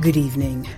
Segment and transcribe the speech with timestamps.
[0.00, 0.68] Good evening.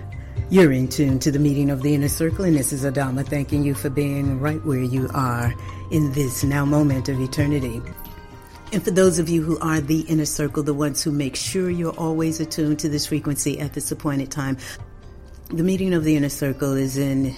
[0.49, 3.63] You're in tune to the meeting of the inner circle, and this is Adama thanking
[3.63, 5.53] you for being right where you are
[5.91, 7.83] in this now moment of eternity.
[8.73, 11.69] And for those of you who are the inner circle, the ones who make sure
[11.69, 14.57] you're always attuned to this frequency at this appointed time,
[15.49, 17.35] the meeting of the inner circle is in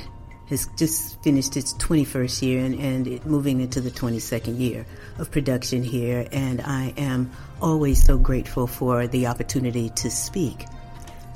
[0.47, 4.85] has just finished its 21st year and, and it moving into the 22nd year
[5.17, 6.27] of production here.
[6.31, 7.31] And I am
[7.61, 10.65] always so grateful for the opportunity to speak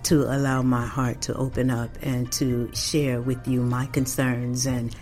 [0.07, 4.95] to allow my heart to open up and to share with you my concerns and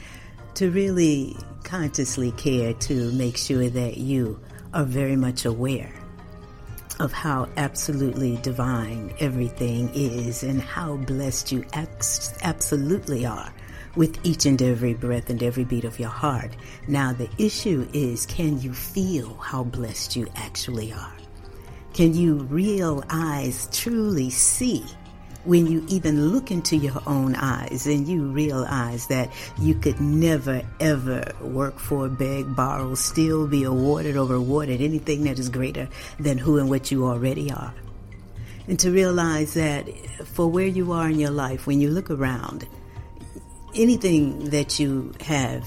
[0.55, 4.40] to really consciously care to make sure that you
[4.73, 5.94] are very much aware
[7.00, 11.64] of how absolutely divine everything is and how blessed you
[12.42, 13.53] absolutely are
[13.95, 16.50] with each and every breath and every beat of your heart.
[16.88, 21.14] Now, the issue is can you feel how blessed you actually are?
[21.95, 24.83] Can you real eyes truly see
[25.45, 30.61] when you even look into your own eyes and you realize that you could never
[30.81, 35.88] ever work for, beg, borrow, still be awarded or rewarded anything that is greater
[36.19, 37.73] than who and what you already are?
[38.67, 39.88] And to realize that
[40.25, 42.67] for where you are in your life, when you look around,
[43.73, 45.66] anything that you have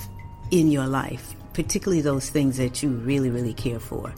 [0.51, 4.13] in your life, particularly those things that you really, really care for,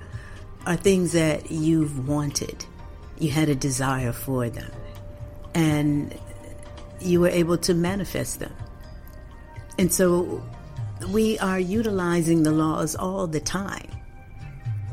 [0.70, 2.64] are things that you've wanted.
[3.18, 4.70] You had a desire for them.
[5.52, 6.16] And
[7.00, 8.54] you were able to manifest them.
[9.78, 10.40] And so
[11.08, 13.90] we are utilizing the laws all the time.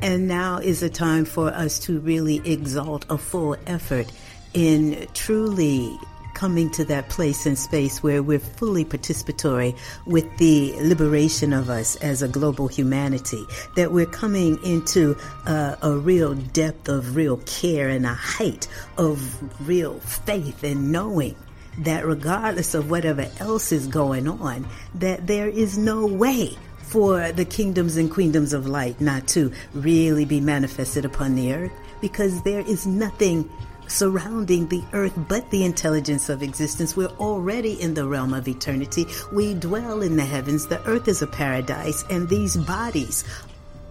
[0.01, 4.11] And now is a time for us to really exalt a full effort
[4.55, 5.95] in truly
[6.37, 11.95] coming to that place and space where we're fully participatory with the liberation of us
[11.95, 13.43] as a global humanity,
[13.75, 18.67] that we're coming into uh, a real depth of real care and a height
[18.99, 21.35] of real faith and knowing
[21.79, 27.45] that regardless of whatever else is going on, that there is no way for the
[27.45, 32.61] kingdoms and queendoms of light not to really be manifested upon the earth because there
[32.61, 33.49] is nothing
[33.87, 36.95] surrounding the earth but the intelligence of existence.
[36.95, 39.05] We're already in the realm of eternity.
[39.33, 40.67] We dwell in the heavens.
[40.67, 43.23] The earth is a paradise, and these bodies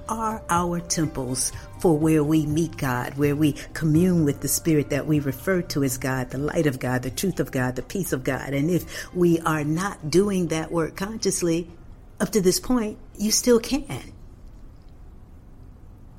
[0.09, 5.07] are our temples for where we meet God, where we commune with the Spirit that
[5.07, 8.13] we refer to as God, the light of God, the truth of God, the peace
[8.13, 8.55] of God.
[8.55, 11.69] And if we are not doing that work consciously
[12.21, 14.13] up to this point, you still can.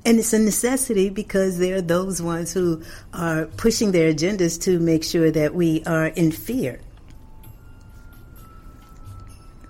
[0.08, 2.82] And it's a necessity because there are those ones who
[3.12, 6.80] are pushing their agendas to make sure that we are in fear.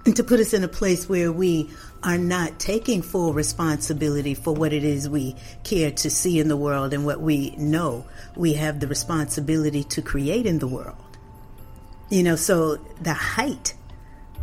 [0.06, 1.68] And to put us in a place where we
[2.04, 5.34] are not taking full responsibility for what it is we
[5.64, 8.06] care to see in the world and what we know
[8.36, 11.18] we have the responsibility to create in the world.
[12.10, 13.74] You know, so the height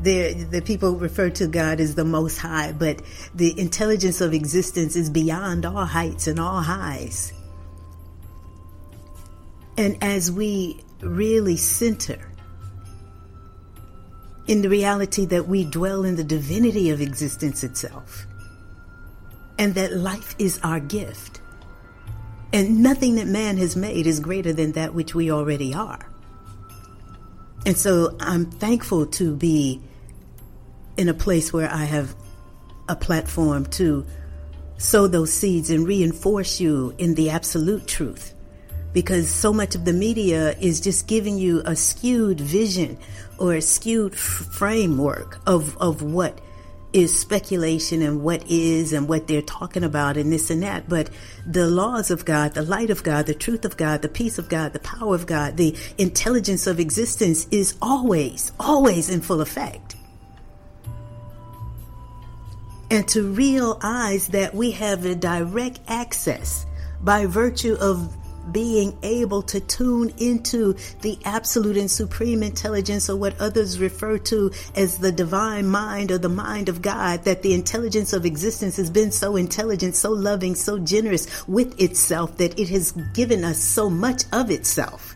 [0.01, 3.01] the the people refer to God as the Most High, but
[3.33, 7.33] the intelligence of existence is beyond all heights and all highs.
[9.77, 12.31] And as we really center
[14.47, 18.27] in the reality that we dwell in the divinity of existence itself,
[19.57, 21.41] and that life is our gift,
[22.53, 25.99] and nothing that man has made is greater than that which we already are.
[27.65, 29.81] And so I'm thankful to be
[30.97, 32.15] in a place where I have
[32.87, 34.05] a platform to
[34.77, 38.33] sow those seeds and reinforce you in the absolute truth.
[38.93, 42.97] Because so much of the media is just giving you a skewed vision
[43.37, 46.39] or a skewed f- framework of, of what
[46.95, 50.87] is speculation and what is and what they're talking about and this and that.
[50.87, 51.09] But
[51.45, 54.47] the laws of God, the light of God, the truth of God, the peace of
[54.47, 59.97] God, the power of God, the intelligence of existence is always, always in full effect.
[62.89, 66.65] And to realize that we have a direct access
[67.01, 68.15] by virtue of
[68.51, 74.51] being able to tune into the absolute and supreme intelligence or what others refer to
[74.75, 78.89] as the divine mind or the mind of God, that the intelligence of existence has
[78.89, 83.89] been so intelligent, so loving, so generous with itself that it has given us so
[83.89, 85.15] much of itself.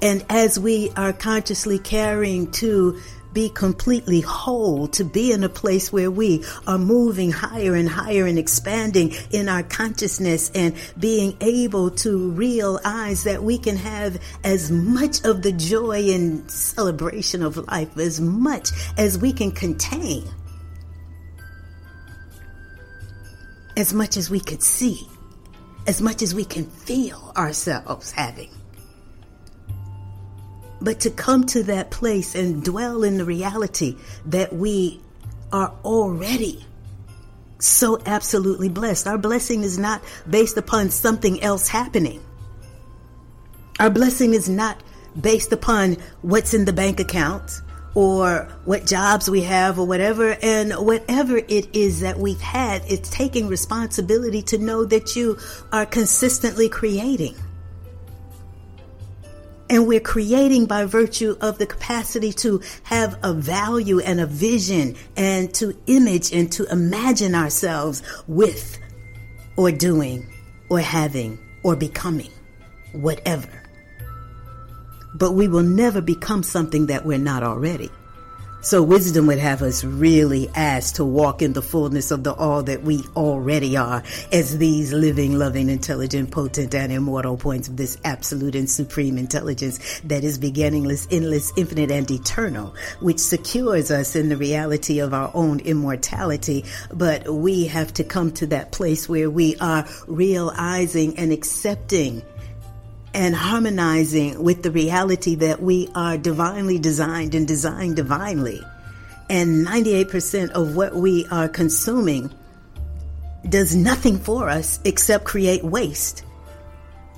[0.00, 3.00] And as we are consciously carrying to
[3.32, 8.26] be completely whole, to be in a place where we are moving higher and higher
[8.26, 14.70] and expanding in our consciousness and being able to realize that we can have as
[14.70, 20.24] much of the joy and celebration of life, as much as we can contain,
[23.76, 25.08] as much as we could see,
[25.86, 28.50] as much as we can feel ourselves having.
[30.82, 33.96] But to come to that place and dwell in the reality
[34.26, 35.00] that we
[35.52, 36.64] are already
[37.58, 39.06] so absolutely blessed.
[39.06, 42.20] Our blessing is not based upon something else happening.
[43.78, 44.82] Our blessing is not
[45.20, 47.60] based upon what's in the bank account
[47.94, 50.36] or what jobs we have or whatever.
[50.42, 55.38] And whatever it is that we've had, it's taking responsibility to know that you
[55.70, 57.34] are consistently creating.
[59.72, 64.96] And we're creating by virtue of the capacity to have a value and a vision
[65.16, 68.78] and to image and to imagine ourselves with
[69.56, 70.30] or doing
[70.68, 72.30] or having or becoming
[72.92, 73.48] whatever.
[75.14, 77.90] But we will never become something that we're not already.
[78.64, 82.62] So wisdom would have us really ask to walk in the fullness of the all
[82.62, 87.98] that we already are as these living, loving, intelligent, potent, and immortal points of this
[88.04, 94.28] absolute and supreme intelligence that is beginningless, endless, infinite, and eternal, which secures us in
[94.28, 96.64] the reality of our own immortality.
[96.94, 102.22] But we have to come to that place where we are realizing and accepting
[103.14, 108.62] and harmonizing with the reality that we are divinely designed and designed divinely.
[109.28, 112.32] And 98% of what we are consuming
[113.48, 116.24] does nothing for us except create waste,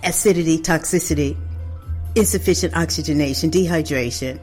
[0.03, 1.37] acidity, toxicity,
[2.15, 4.41] insufficient oxygenation, dehydration,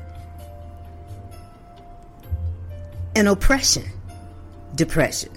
[3.15, 3.85] and oppression,
[4.75, 5.31] depression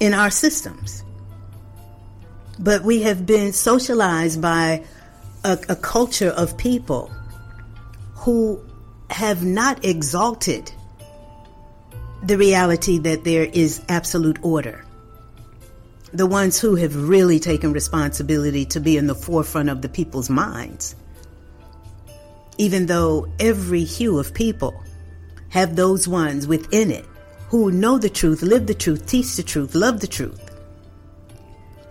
[0.00, 1.04] in our systems
[2.58, 4.84] but we have been socialized by
[5.44, 7.10] a, a culture of people
[8.14, 8.60] who
[9.10, 10.70] have not exalted
[12.22, 14.84] the reality that there is absolute order.
[16.12, 20.28] The ones who have really taken responsibility to be in the forefront of the people's
[20.28, 20.96] minds.
[22.56, 24.82] Even though every hue of people
[25.50, 27.06] have those ones within it
[27.50, 30.47] who know the truth, live the truth, teach the truth, love the truth.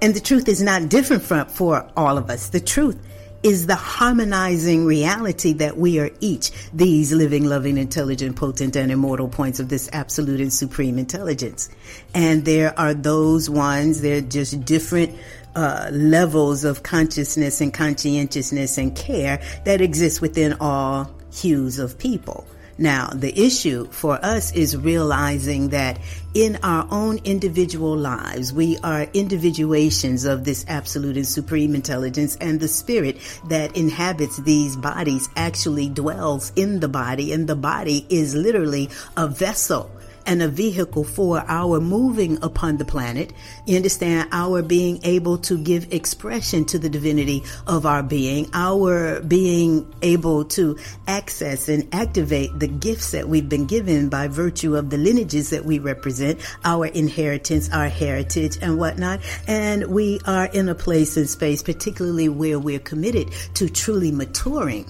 [0.01, 2.49] And the truth is not different for all of us.
[2.49, 2.99] The truth
[3.43, 9.27] is the harmonizing reality that we are each these living, loving, intelligent, potent, and immortal
[9.27, 11.69] points of this absolute and supreme intelligence.
[12.13, 15.15] And there are those ones, they're just different
[15.55, 22.45] uh, levels of consciousness and conscientiousness and care that exist within all hues of people.
[22.77, 25.99] Now, the issue for us is realizing that
[26.33, 32.59] in our own individual lives, we are individuations of this absolute and supreme intelligence and
[32.59, 38.35] the spirit that inhabits these bodies actually dwells in the body and the body is
[38.35, 39.89] literally a vessel
[40.27, 43.33] and a vehicle for our moving upon the planet.
[43.65, 49.21] You understand our being able to give expression to the divinity of our being, our
[49.21, 50.77] being able to
[51.07, 55.65] access and activate the gifts that we've been given by virtue of the lineages that
[55.65, 59.21] we represent, our inheritance, our heritage and whatnot.
[59.47, 64.85] And we are in a place and space, particularly where we're committed to truly maturing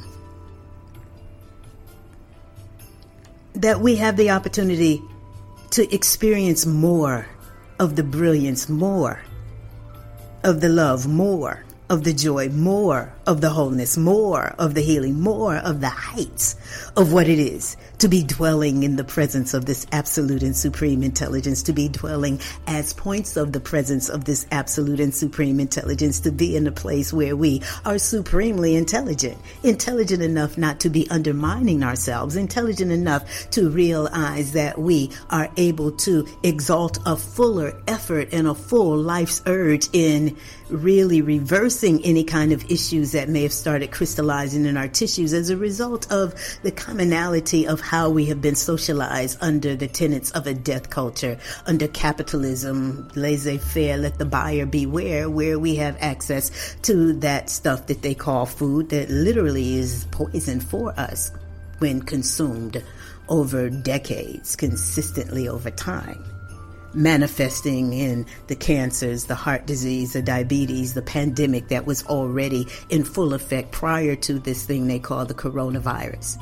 [3.53, 5.01] that we have the opportunity
[5.71, 7.27] to experience more
[7.79, 9.21] of the brilliance, more
[10.43, 15.19] of the love, more of the joy, more of the wholeness, more of the healing,
[15.19, 16.55] more of the heights
[16.95, 21.01] of what it is to be dwelling in the presence of this absolute and supreme
[21.01, 26.19] intelligence, to be dwelling as points of the presence of this absolute and supreme intelligence,
[26.19, 31.09] to be in a place where we are supremely intelligent, intelligent enough not to be
[31.09, 38.29] undermining ourselves, intelligent enough to realize that we are able to exalt a fuller effort
[38.31, 40.37] and a full life's urge in
[40.69, 45.49] really reversing any kind of issues that may have started crystallizing in our tissues as
[45.49, 46.33] a result of
[46.63, 51.37] the commonality of how we have been socialized under the tenets of a death culture,
[51.65, 57.87] under capitalism, laissez faire, let the buyer beware, where we have access to that stuff
[57.87, 61.31] that they call food that literally is poison for us
[61.79, 62.83] when consumed
[63.29, 66.36] over decades, consistently over time
[66.97, 73.03] manifesting in the cancers, the heart disease, the diabetes, the pandemic that was already in
[73.03, 76.41] full effect prior to this thing they call the coronavirus.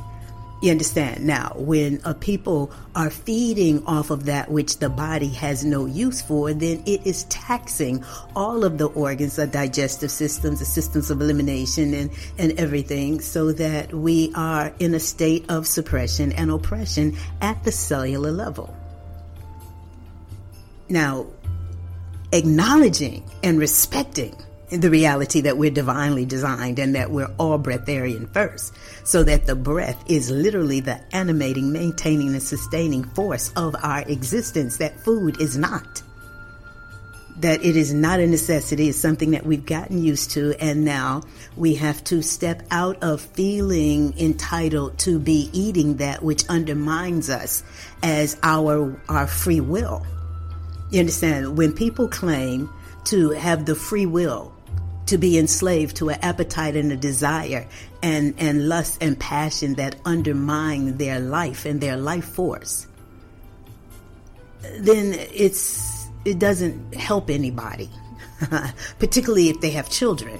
[0.61, 1.25] You understand?
[1.25, 6.21] Now, when a people are feeding off of that which the body has no use
[6.21, 8.03] for, then it is taxing
[8.35, 12.09] all of the organs, the digestive systems, the systems of elimination and,
[12.39, 17.71] and everything so that we are in a state of suppression and oppression at the
[17.71, 18.74] cellular level.
[20.89, 21.27] Now,
[22.31, 24.35] acknowledging and respecting
[24.69, 28.73] the reality that we're divinely designed and that we're all breatharian first.
[29.03, 34.77] So that the breath is literally the animating, maintaining, and sustaining force of our existence,
[34.77, 36.01] that food is not.
[37.39, 41.23] That it is not a necessity, it's something that we've gotten used to, and now
[41.57, 47.63] we have to step out of feeling entitled to be eating that which undermines us
[48.01, 50.05] as our our free will.
[50.89, 51.57] You understand?
[51.57, 52.69] When people claim
[53.05, 54.53] to have the free will
[55.07, 57.67] to be enslaved to an appetite and a desire
[58.01, 62.87] and, and lust and passion that undermine their life and their life force,
[64.79, 67.89] then it's, it doesn't help anybody,
[68.99, 70.39] particularly if they have children.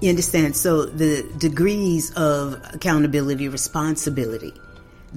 [0.00, 0.56] You understand?
[0.56, 4.52] So the degrees of accountability, responsibility,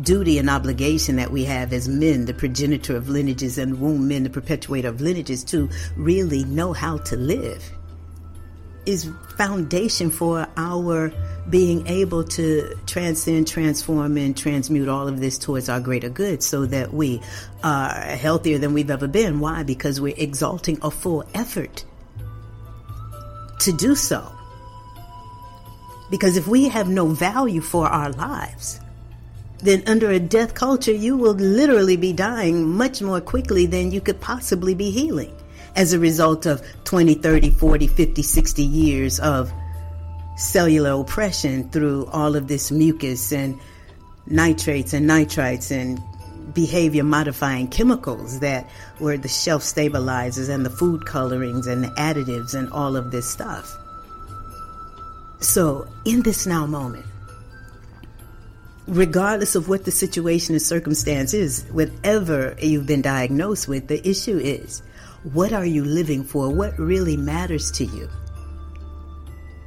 [0.02, 4.24] duty and obligation that we have as men, the progenitor of lineages and womb men,
[4.24, 7.64] the perpetuator of lineages to really know how to live
[8.86, 11.12] is foundation for our
[11.50, 16.66] being able to transcend, transform, and transmute all of this towards our greater good so
[16.66, 17.22] that we
[17.64, 19.40] are healthier than we've ever been.
[19.40, 19.64] Why?
[19.64, 21.84] Because we're exalting a full effort
[23.60, 24.32] to do so.
[26.10, 28.80] Because if we have no value for our lives,
[29.60, 34.02] then under a death culture, you will literally be dying much more quickly than you
[34.02, 35.36] could possibly be healing
[35.76, 39.52] as a result of 20, 30, 40, 50, 60 years of
[40.38, 43.60] cellular oppression through all of this mucus and
[44.28, 46.00] nitrates and nitrites and
[46.54, 52.54] behavior modifying chemicals that were the shelf stabilizers and the food colorings and the additives
[52.54, 53.76] and all of this stuff.
[55.40, 57.06] So, in this now moment,
[58.88, 64.38] regardless of what the situation or circumstance is, whatever you've been diagnosed with, the issue
[64.38, 64.82] is
[65.34, 66.50] what are you living for?
[66.50, 68.10] What really matters to you?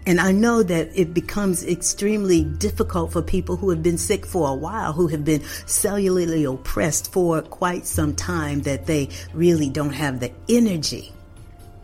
[0.06, 4.48] And I know that it becomes extremely difficult for people who have been sick for
[4.48, 9.92] a while, who have been cellularly oppressed for quite some time, that they really don't
[9.92, 11.12] have the energy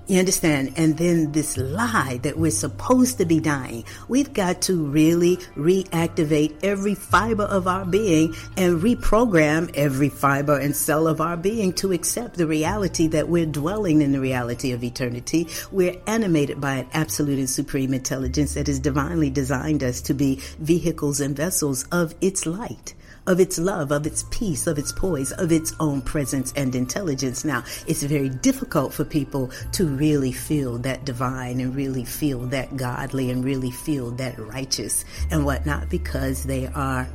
[0.06, 0.72] you understand?
[0.76, 3.84] And then this lie that we're supposed to be dying.
[4.08, 10.76] We've got to really reactivate every fiber of our being and reprogram every fiber and
[10.76, 14.84] cell of our being to accept the reality that we're dwelling in the reality of
[14.84, 15.48] eternity.
[15.72, 20.40] We're animated by an absolute and supreme intelligence that has divinely designed us to be
[20.58, 22.94] vehicles and vessels of its light
[23.26, 27.44] of its love, of its peace, of its poise, of its own presence and intelligence.
[27.44, 32.76] Now, it's very difficult for people to really feel that divine and really feel that
[32.76, 37.08] godly and really feel that righteous and whatnot because they are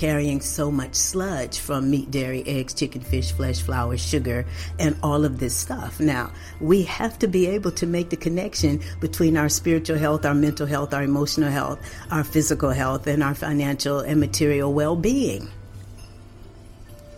[0.00, 4.46] carrying so much sludge from meat, dairy, eggs, chicken, fish, flesh, flour, sugar,
[4.78, 6.00] and all of this stuff.
[6.00, 10.34] Now, we have to be able to make the connection between our spiritual health, our
[10.34, 11.78] mental health, our emotional health,
[12.10, 15.50] our physical health, and our financial and material well being.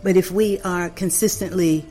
[0.03, 1.85] But if we are consistently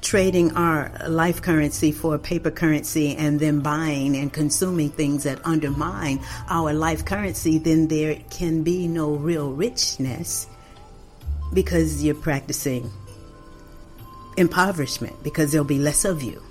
[0.00, 6.20] trading our life currency for paper currency and then buying and consuming things that undermine
[6.48, 10.46] our life currency, then there can be no real richness
[11.52, 12.90] because you're practicing
[14.36, 16.42] impoverishment because there'll be less of you.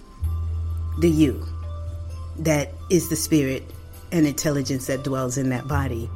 [0.99, 1.45] The you
[2.39, 3.63] that is the spirit
[4.11, 6.09] and intelligence that dwells in that body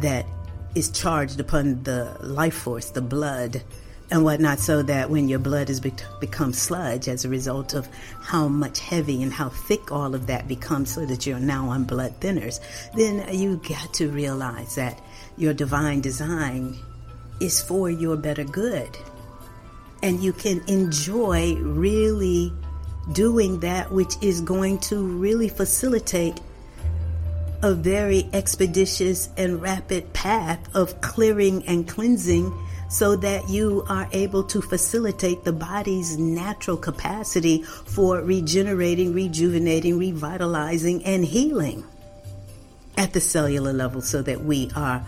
[0.00, 0.26] that
[0.74, 3.62] is charged upon the life force, the blood,
[4.10, 7.88] and whatnot, so that when your blood has be- become sludge as a result of
[8.20, 11.84] how much heavy and how thick all of that becomes, so that you're now on
[11.84, 12.60] blood thinners,
[12.94, 15.00] then you got to realize that
[15.36, 16.78] your divine design
[17.40, 18.96] is for your better good.
[20.02, 22.52] And you can enjoy really
[23.12, 26.40] doing that which is going to really facilitate
[27.62, 32.52] a very expeditious and rapid path of clearing and cleansing
[32.88, 41.04] so that you are able to facilitate the body's natural capacity for regenerating, rejuvenating, revitalizing,
[41.04, 41.84] and healing
[42.96, 45.06] at the cellular level so that we are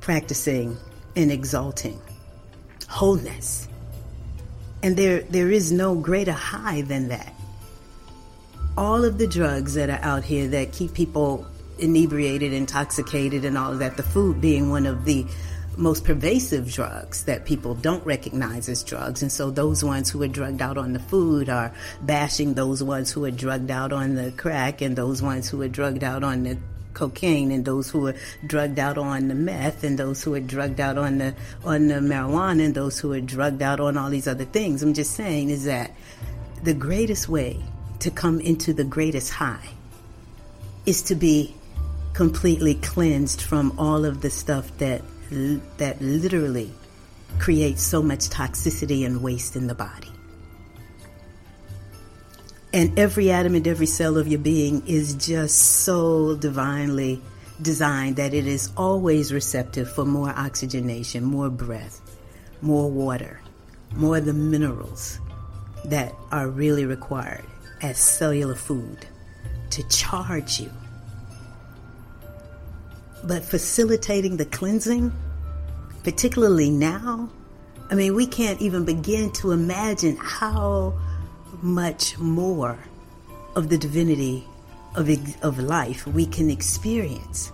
[0.00, 0.76] practicing
[1.16, 2.00] and exalting
[2.88, 3.68] wholeness.
[4.82, 7.32] And there, there is no greater high than that.
[8.76, 11.46] All of the drugs that are out here that keep people
[11.78, 15.26] inebriated, intoxicated, and all of that, the food being one of the
[15.76, 19.22] most pervasive drugs that people don't recognize as drugs.
[19.22, 23.10] And so those ones who are drugged out on the food are bashing those ones
[23.10, 26.44] who are drugged out on the crack and those ones who are drugged out on
[26.44, 26.58] the
[26.94, 28.14] cocaine and those who are
[28.46, 31.94] drugged out on the meth and those who are drugged out on the on the
[31.94, 34.82] marijuana and those who are drugged out on all these other things.
[34.82, 35.90] I'm just saying is that
[36.62, 37.60] the greatest way
[37.98, 39.68] to come into the greatest high
[40.86, 41.54] is to be
[42.12, 45.02] completely cleansed from all of the stuff that
[45.76, 46.72] that literally
[47.38, 50.10] creates so much toxicity and waste in the body.
[52.72, 57.22] And every atom and every cell of your being is just so divinely
[57.62, 62.00] designed that it is always receptive for more oxygenation, more breath,
[62.62, 63.40] more water,
[63.94, 65.20] more the minerals
[65.84, 67.44] that are really required
[67.80, 69.06] as cellular food
[69.70, 70.70] to charge you.
[73.22, 75.12] But facilitating the cleansing,
[76.04, 77.30] particularly now,
[77.90, 80.94] I mean, we can't even begin to imagine how
[81.62, 82.78] much more
[83.56, 84.46] of the divinity
[84.94, 85.08] of,
[85.42, 87.50] of life we can experience.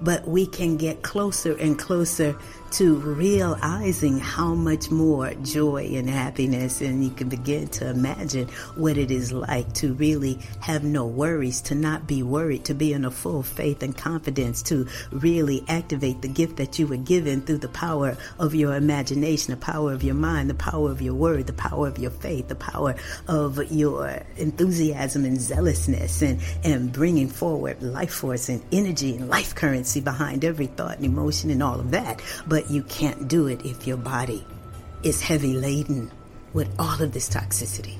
[0.00, 2.36] But we can get closer and closer
[2.72, 8.98] to realizing how much more joy and happiness, and you can begin to imagine what
[8.98, 13.04] it is like to really have no worries, to not be worried, to be in
[13.04, 17.58] a full faith and confidence, to really activate the gift that you were given through
[17.58, 21.46] the power of your imagination, the power of your mind, the power of your word,
[21.46, 22.94] the power of your faith, the power
[23.26, 29.54] of your enthusiasm and zealousness, and, and bringing forward life force and energy and life
[29.54, 32.20] currency behind every thought and emotion and all of that.
[32.46, 34.44] But but you can't do it if your body
[35.04, 36.10] is heavy laden
[36.52, 37.96] with all of this toxicity.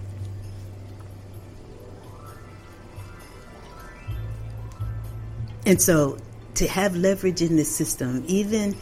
[5.65, 6.19] And so
[6.57, 8.75] to have leverage in this system, even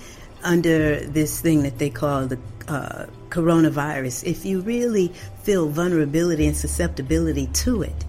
[0.42, 6.56] under this thing that they call the uh, coronavirus, if you really feel vulnerability and
[6.56, 8.04] susceptibility to it,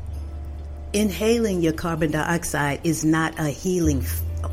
[0.94, 4.06] inhaling your carbon dioxide is not a healing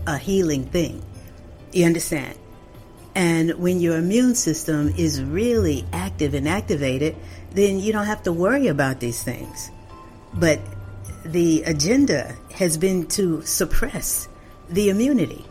[0.09, 1.01] a healing thing.
[1.73, 2.37] You understand?
[3.15, 7.17] And when your immune system is really active and activated,
[7.53, 9.71] then you don't have to worry about these things.
[10.33, 10.61] But
[11.25, 14.29] the agenda has been to suppress
[14.69, 15.45] the immunity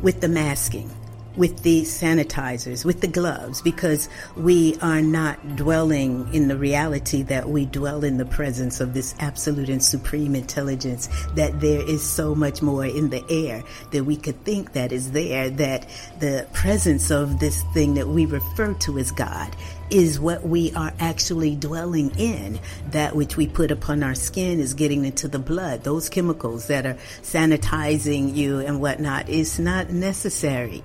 [0.00, 0.90] with the masking,
[1.36, 7.48] with the sanitizers, with the gloves, because we are not dwelling in the reality that
[7.48, 12.34] we dwell in the presence of this absolute and supreme intelligence, that there is so
[12.34, 13.62] much more in the air
[13.92, 15.86] that we could think that is there, that
[16.18, 19.54] the presence of this thing that we refer to as God
[19.90, 22.60] is what we are actually dwelling in.
[22.90, 25.82] That which we put upon our skin is getting into the blood.
[25.82, 30.82] Those chemicals that are sanitizing you and whatnot is not necessary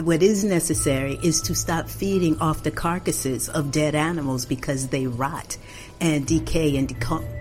[0.00, 5.06] what is necessary is to stop feeding off the carcasses of dead animals because they
[5.06, 5.56] rot
[6.00, 6.92] and decay and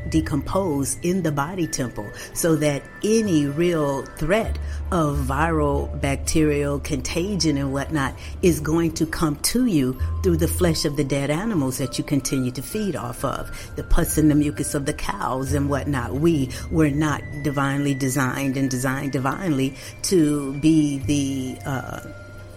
[0.09, 4.57] decompose in the body temple so that any real threat
[4.91, 10.85] of viral bacterial contagion and whatnot is going to come to you through the flesh
[10.85, 14.35] of the dead animals that you continue to feed off of the pus and the
[14.35, 16.13] mucus of the cows and whatnot.
[16.13, 22.01] We were not divinely designed and designed divinely to be the uh,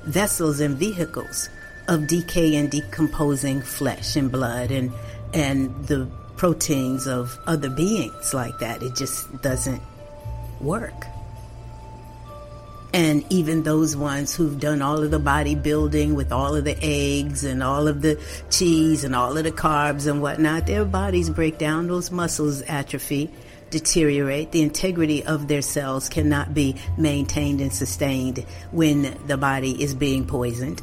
[0.06, 1.48] vessels and vehicles
[1.88, 4.92] of decay and decomposing flesh and blood and
[5.34, 8.82] and the proteins of other beings like that.
[8.82, 9.82] It just doesn't
[10.60, 11.06] work.
[12.92, 17.44] And even those ones who've done all of the bodybuilding with all of the eggs
[17.44, 18.18] and all of the
[18.50, 23.30] cheese and all of the carbs and whatnot, their bodies break down, those muscles atrophy,
[23.70, 24.52] deteriorate.
[24.52, 30.26] The integrity of their cells cannot be maintained and sustained when the body is being
[30.26, 30.82] poisoned.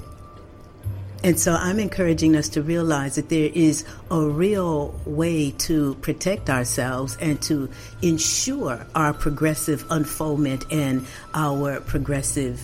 [1.24, 6.50] And so I'm encouraging us to realize that there is a real way to protect
[6.50, 7.70] ourselves and to
[8.02, 12.62] ensure our progressive unfoldment and our progressive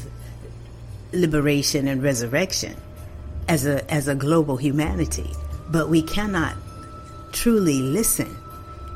[1.13, 2.75] liberation and resurrection
[3.47, 5.32] as a, as a global humanity.
[5.69, 6.58] But we cannot
[7.32, 8.36] truly listen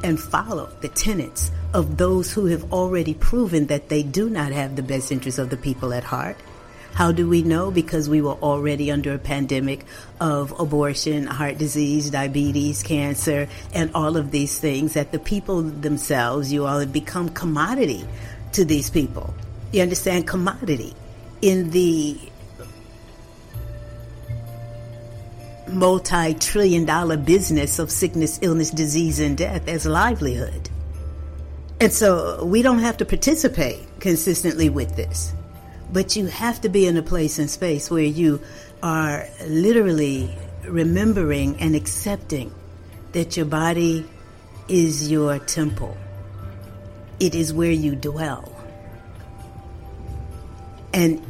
[0.04, 4.76] and follow the tenets of those who have already proven that they do not have
[4.76, 6.38] the best interests of the people at heart.
[6.94, 7.72] How do we know?
[7.72, 9.84] Because we were already under a pandemic
[10.20, 16.54] of abortion, heart disease, diabetes, cancer, and all of these things that the people themselves,
[16.54, 18.06] you all have become commodity
[18.52, 19.34] to these people.
[19.72, 20.28] You understand?
[20.28, 20.94] Commodity
[21.42, 22.20] in the
[25.74, 30.70] multi trillion dollar business of sickness, illness, disease, and death as livelihood.
[31.80, 35.34] And so we don't have to participate consistently with this,
[35.92, 38.42] but you have to be in a place and space where you
[38.82, 42.54] are literally remembering and accepting
[43.12, 44.10] that your body
[44.68, 45.98] is your temple.
[47.20, 48.50] It is where you dwell.
[50.94, 51.26] And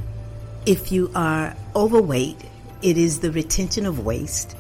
[0.65, 2.38] if you are overweight,
[2.84, 4.58] it is the retention of waste.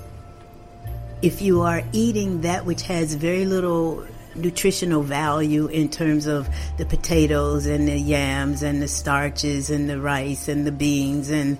[1.21, 4.05] If you are eating that which has very little
[4.35, 9.99] nutritional value in terms of the potatoes and the yams and the starches and the
[9.99, 11.57] rice and the beans and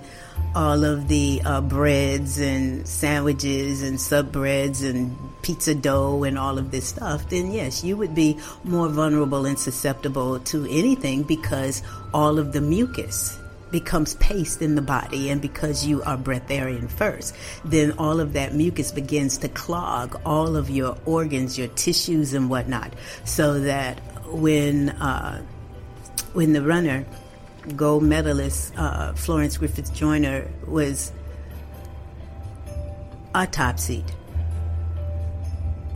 [0.56, 6.58] all of the uh, breads and sandwiches and sub breads and pizza dough and all
[6.58, 11.82] of this stuff, then yes, you would be more vulnerable and susceptible to anything because
[12.12, 13.38] all of the mucus
[13.74, 17.34] becomes paste in the body and because you are breatharian first
[17.64, 22.48] then all of that mucus begins to clog all of your organs your tissues and
[22.48, 22.92] whatnot
[23.24, 25.42] so that when uh,
[26.34, 27.04] when the runner
[27.74, 31.10] gold medalist uh, Florence Griffith Joyner was
[33.34, 34.08] autopsied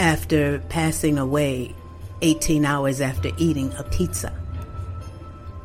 [0.00, 1.72] after passing away
[2.22, 4.32] 18 hours after eating a pizza.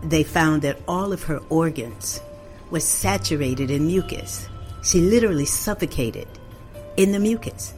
[0.04, 2.22] They found that all of her organs
[2.70, 4.48] were saturated in mucus.
[4.84, 6.28] She literally suffocated
[6.98, 7.74] in the mucus.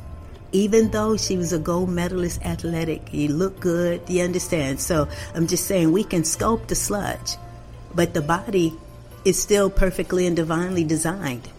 [0.52, 4.80] Even though she was a gold medalist athletic, you look good, you understand.
[4.80, 7.36] So I'm just saying we can sculpt the sludge
[7.96, 8.74] but the body
[9.24, 11.50] is still perfectly and divinely designed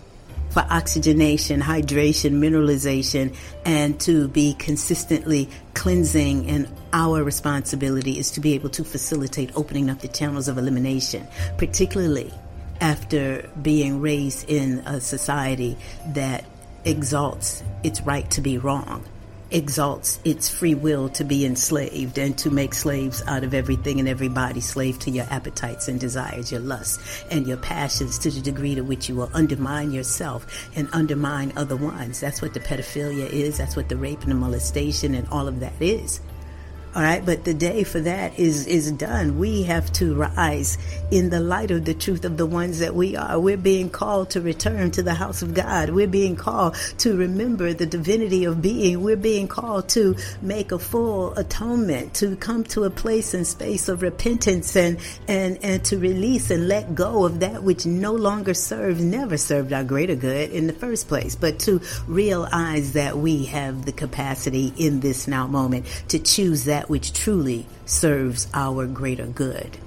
[0.56, 6.48] for oxygenation, hydration, mineralization, and to be consistently cleansing.
[6.48, 11.26] And our responsibility is to be able to facilitate opening up the channels of elimination,
[11.58, 12.32] particularly
[12.80, 15.76] after being raised in a society
[16.14, 16.46] that
[16.86, 19.04] exalts its right to be wrong
[19.50, 24.08] exalts its free will to be enslaved and to make slaves out of everything and
[24.08, 28.74] everybody, slave to your appetites and desires, your lusts and your passions to the degree
[28.74, 32.20] to which you will undermine yourself and undermine other ones.
[32.20, 33.58] That's what the pedophilia is.
[33.58, 36.20] That's what the rape and the molestation and all of that is.
[36.96, 39.38] All right, but the day for that is is done.
[39.38, 40.78] We have to rise
[41.10, 43.38] in the light of the truth of the ones that we are.
[43.38, 45.90] We're being called to return to the house of God.
[45.90, 49.02] We're being called to remember the divinity of being.
[49.02, 53.90] We're being called to make a full atonement, to come to a place and space
[53.90, 54.96] of repentance and
[55.28, 59.74] and and to release and let go of that which no longer serves, never served
[59.74, 64.72] our greater good in the first place, but to realize that we have the capacity
[64.78, 69.78] in this now moment to choose that which truly serves our greater good,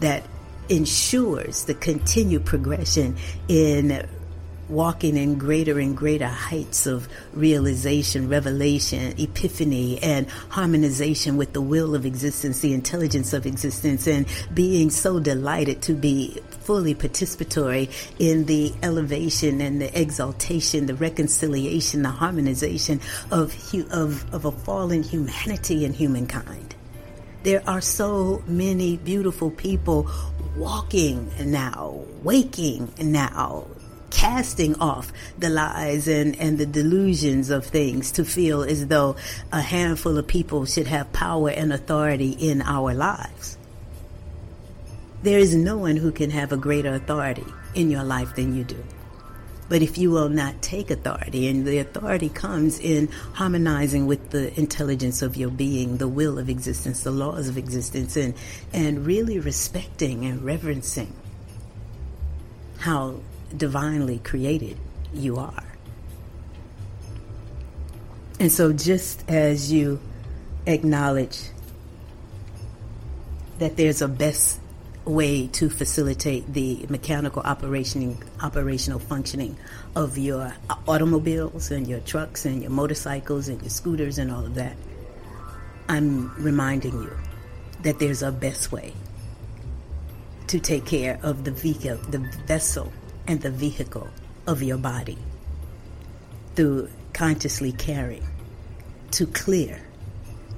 [0.00, 0.24] that
[0.68, 3.16] ensures the continued progression
[3.48, 4.06] in
[4.68, 11.94] walking in greater and greater heights of realization, revelation, epiphany, and harmonization with the will
[11.94, 18.44] of existence, the intelligence of existence, and being so delighted to be fully participatory in
[18.44, 23.00] the elevation and the exaltation, the reconciliation, the harmonization
[23.30, 23.54] of,
[23.90, 26.74] of, of a fallen humanity and humankind.
[27.44, 30.10] There are so many beautiful people
[30.56, 33.66] walking now, waking now,
[34.10, 39.16] casting off the lies and, and the delusions of things to feel as though
[39.52, 43.56] a handful of people should have power and authority in our lives.
[45.22, 48.64] There is no one who can have a greater authority in your life than you
[48.64, 48.82] do.
[49.68, 54.58] But if you will not take authority, and the authority comes in harmonizing with the
[54.58, 58.32] intelligence of your being, the will of existence, the laws of existence, and,
[58.72, 61.12] and really respecting and reverencing
[62.78, 63.16] how
[63.56, 64.78] divinely created
[65.12, 65.64] you are.
[68.40, 70.00] And so, just as you
[70.66, 71.40] acknowledge
[73.58, 74.60] that there's a best
[75.04, 79.56] way to facilitate the mechanical operation, operational functioning
[79.96, 80.54] of your
[80.86, 84.76] automobiles and your trucks and your motorcycles and your scooters and all of that.
[85.88, 87.10] I'm reminding you
[87.82, 88.92] that there's a best way
[90.48, 92.92] to take care of the vehicle, the vessel
[93.28, 94.08] and the vehicle
[94.46, 95.18] of your body
[96.56, 98.26] through consciously caring
[99.12, 99.80] to clear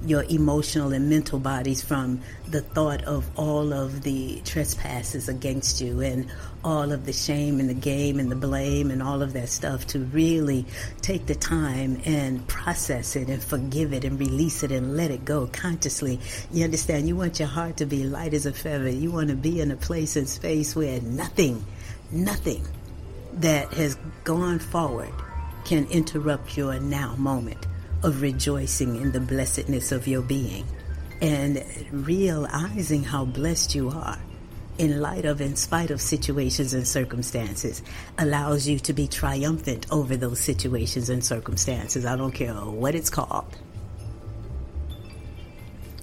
[0.05, 6.01] your emotional and mental bodies from the thought of all of the trespasses against you
[6.01, 6.31] and
[6.63, 9.85] all of the shame and the game and the blame and all of that stuff
[9.85, 10.65] to really
[11.01, 15.23] take the time and process it and forgive it and release it and let it
[15.23, 16.19] go consciously.
[16.51, 17.07] You understand?
[17.07, 18.89] You want your heart to be light as a feather.
[18.89, 21.63] You want to be in a place and space where nothing,
[22.11, 22.65] nothing
[23.33, 25.13] that has gone forward
[25.65, 27.67] can interrupt your now moment
[28.03, 30.65] of rejoicing in the blessedness of your being
[31.21, 34.19] and realizing how blessed you are
[34.77, 37.83] in light of, in spite of situations and circumstances,
[38.17, 42.05] allows you to be triumphant over those situations and circumstances.
[42.05, 43.55] I don't care what it's called.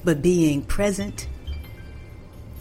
[0.04, 1.26] But being present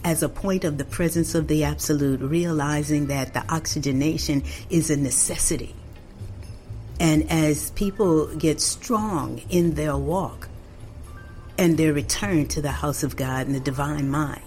[0.04, 4.96] as a point of the presence of the absolute, realizing that the oxygenation is a
[4.96, 5.74] necessity.
[7.00, 10.48] And as people get strong in their walk,
[11.58, 14.42] and their return to the house of God and the divine mind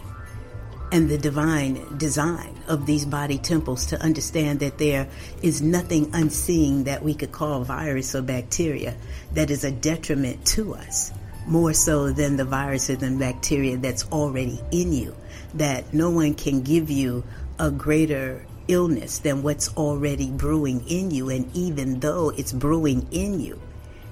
[0.91, 5.07] and the divine design of these body temples to understand that there
[5.41, 8.95] is nothing unseeing that we could call virus or bacteria
[9.33, 11.11] that is a detriment to us,
[11.47, 15.15] more so than the viruses and bacteria that's already in you,
[15.55, 17.23] that no one can give you
[17.59, 21.29] a greater illness than what's already brewing in you.
[21.29, 23.59] And even though it's brewing in you,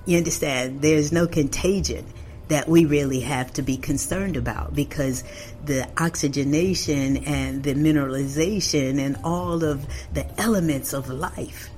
[0.05, 2.05] you understand, there's no contagion
[2.49, 5.23] that we really have to be concerned about because
[5.65, 11.69] the oxygenation and the mineralization and all of the elements of life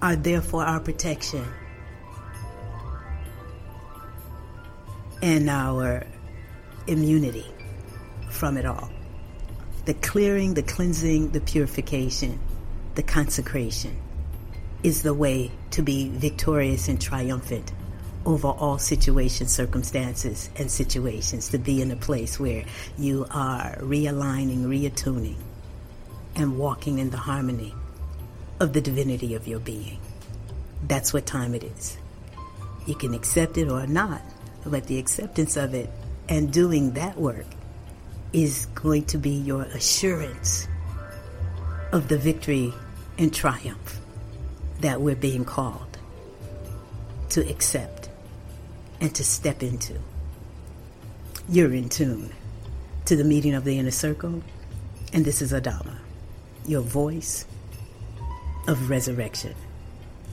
[0.00, 1.44] are there for our protection
[5.20, 6.04] and our
[6.86, 7.46] immunity
[8.32, 8.90] from it all.
[9.84, 12.38] The clearing, the cleansing, the purification,
[12.94, 13.96] the consecration
[14.82, 17.72] is the way to be victorious and triumphant
[18.24, 22.64] over all situations, circumstances, and situations to be in a place where
[22.96, 25.36] you are realigning, reattuning,
[26.36, 27.74] and walking in the harmony
[28.60, 29.98] of the divinity of your being.
[30.86, 31.98] That's what time it is.
[32.86, 34.22] You can accept it or not,
[34.64, 35.90] but the acceptance of it
[36.28, 37.46] and doing that work
[38.32, 40.66] is going to be your assurance
[41.92, 42.72] of the victory
[43.18, 44.00] and triumph
[44.80, 45.98] that we're being called
[47.28, 48.08] to accept
[49.00, 49.94] and to step into.
[51.48, 52.30] You're in tune
[53.04, 54.42] to the meeting of the inner circle,
[55.12, 55.96] and this is Adama,
[56.66, 57.44] your voice
[58.66, 59.54] of resurrection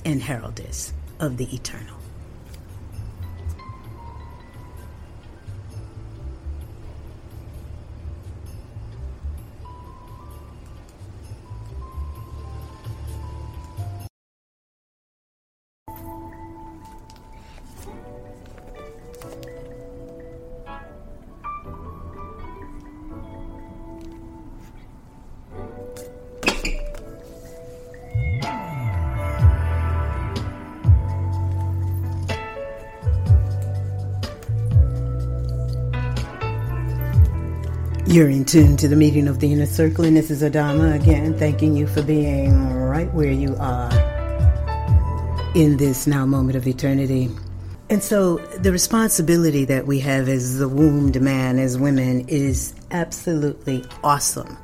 [0.05, 1.98] and heraldess of the eternal.
[38.19, 41.39] You're in tune to the meeting of the inner circle, and this is Adama again,
[41.39, 43.89] thanking you for being right where you are
[45.55, 47.29] in this now moment of eternity.
[47.89, 53.85] And so, the responsibility that we have as the wombed man, as women, is absolutely
[54.03, 54.57] awesome.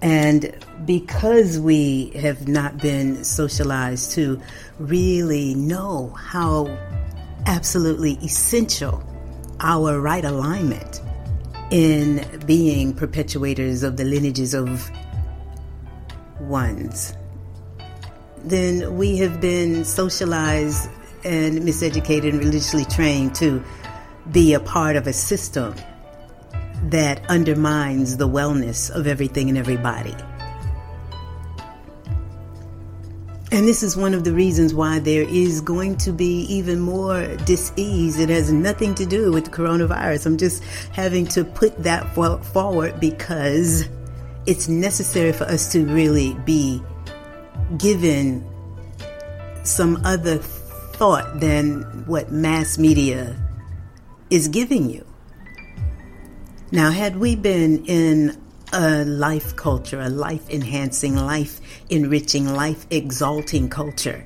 [0.00, 4.40] And because we have not been socialized to
[4.78, 6.74] really know how
[7.44, 9.04] absolutely essential
[9.60, 11.02] our right alignment
[11.70, 14.90] in being perpetuators of the lineages of
[16.40, 17.14] ones,
[18.44, 20.88] then we have been socialized
[21.24, 23.62] and miseducated and religiously trained to
[24.30, 25.74] be a part of a system
[26.84, 30.14] that undermines the wellness of everything and everybody.
[33.52, 37.26] And this is one of the reasons why there is going to be even more
[37.44, 38.18] dis-ease.
[38.18, 40.26] It has nothing to do with the coronavirus.
[40.26, 43.88] I'm just having to put that forward because
[44.46, 46.82] it's necessary for us to really be
[47.78, 48.44] given
[49.62, 53.36] some other thought than what mass media
[54.28, 55.06] is giving you.
[56.72, 58.36] Now, had we been in
[58.72, 64.24] a life culture, a life enhancing, life enriching, life exalting culture,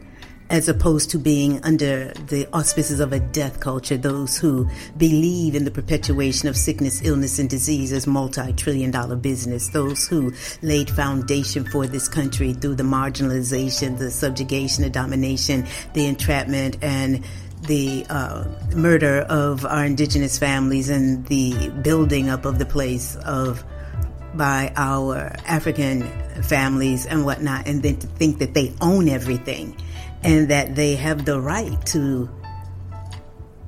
[0.49, 5.65] as opposed to being under the auspices of a death culture, those who believe in
[5.65, 10.91] the perpetuation of sickness, illness, and disease as multi trillion dollar business, those who laid
[10.91, 17.25] foundation for this country through the marginalization, the subjugation, the domination, the entrapment, and
[17.63, 23.63] the uh, murder of our indigenous families and the building up of the place of
[24.35, 26.03] by our African
[26.43, 29.77] families and whatnot, and then to think that they own everything
[30.23, 32.29] and that they have the right to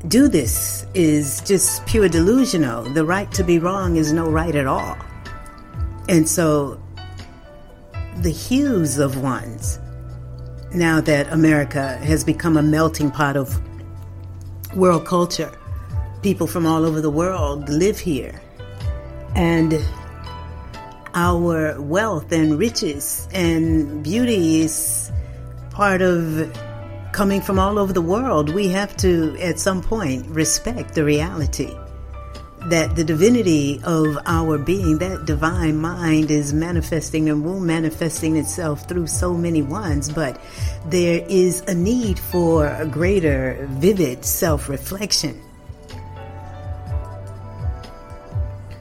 [0.09, 2.83] do this is just pure delusional.
[2.83, 4.97] The right to be wrong is no right at all.
[6.09, 6.81] And so
[8.17, 9.79] the hues of ones,
[10.75, 13.61] now that America has become a melting pot of
[14.75, 15.53] world culture,
[16.23, 18.41] people from all over the world live here.
[19.35, 19.73] And
[21.15, 25.11] our wealth and riches and beauty is
[25.71, 26.51] part of
[27.13, 28.55] coming from all over the world.
[28.55, 31.75] We have to, at some point, respect the reality
[32.67, 38.89] that the divinity of our being, that divine mind, is manifesting and will manifesting itself
[38.89, 40.41] through so many ones, but
[40.87, 45.41] there is a need for a greater, vivid self reflection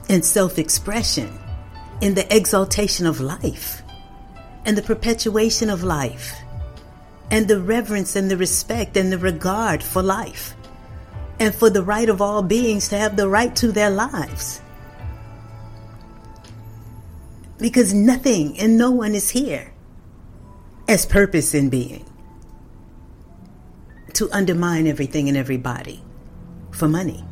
[0.09, 1.39] and self expression,
[2.01, 3.83] in the exaltation of life,
[4.65, 6.35] and the perpetuation of life,
[7.29, 10.55] and the reverence and the respect and the regard for life,
[11.39, 14.61] and for the right of all beings to have the right to their lives.
[17.59, 19.71] Because nothing and no one is here
[20.87, 22.05] as purpose in being
[24.13, 26.03] to undermine everything and everybody
[26.71, 27.23] for money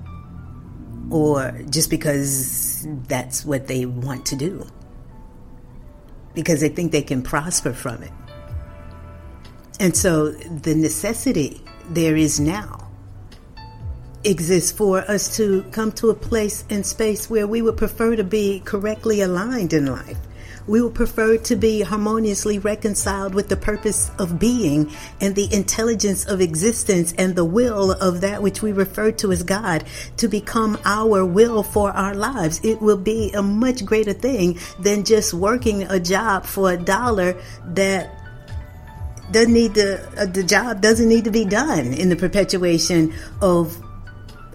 [1.11, 4.65] or just because that's what they want to do
[6.33, 8.11] because they think they can prosper from it.
[9.79, 12.87] And so the necessity there is now
[14.23, 18.23] exists for us to come to a place and space where we would prefer to
[18.23, 20.17] be correctly aligned in life
[20.67, 24.91] we would prefer to be harmoniously reconciled with the purpose of being
[25.21, 29.43] and the intelligence of existence and the will of that which we refer to as
[29.43, 29.83] God
[30.17, 32.59] to become our will for our lives.
[32.63, 37.35] It will be a much greater thing than just working a job for a dollar
[37.65, 38.15] that
[39.31, 43.77] doesn't need to, uh, the job doesn't need to be done in the perpetuation of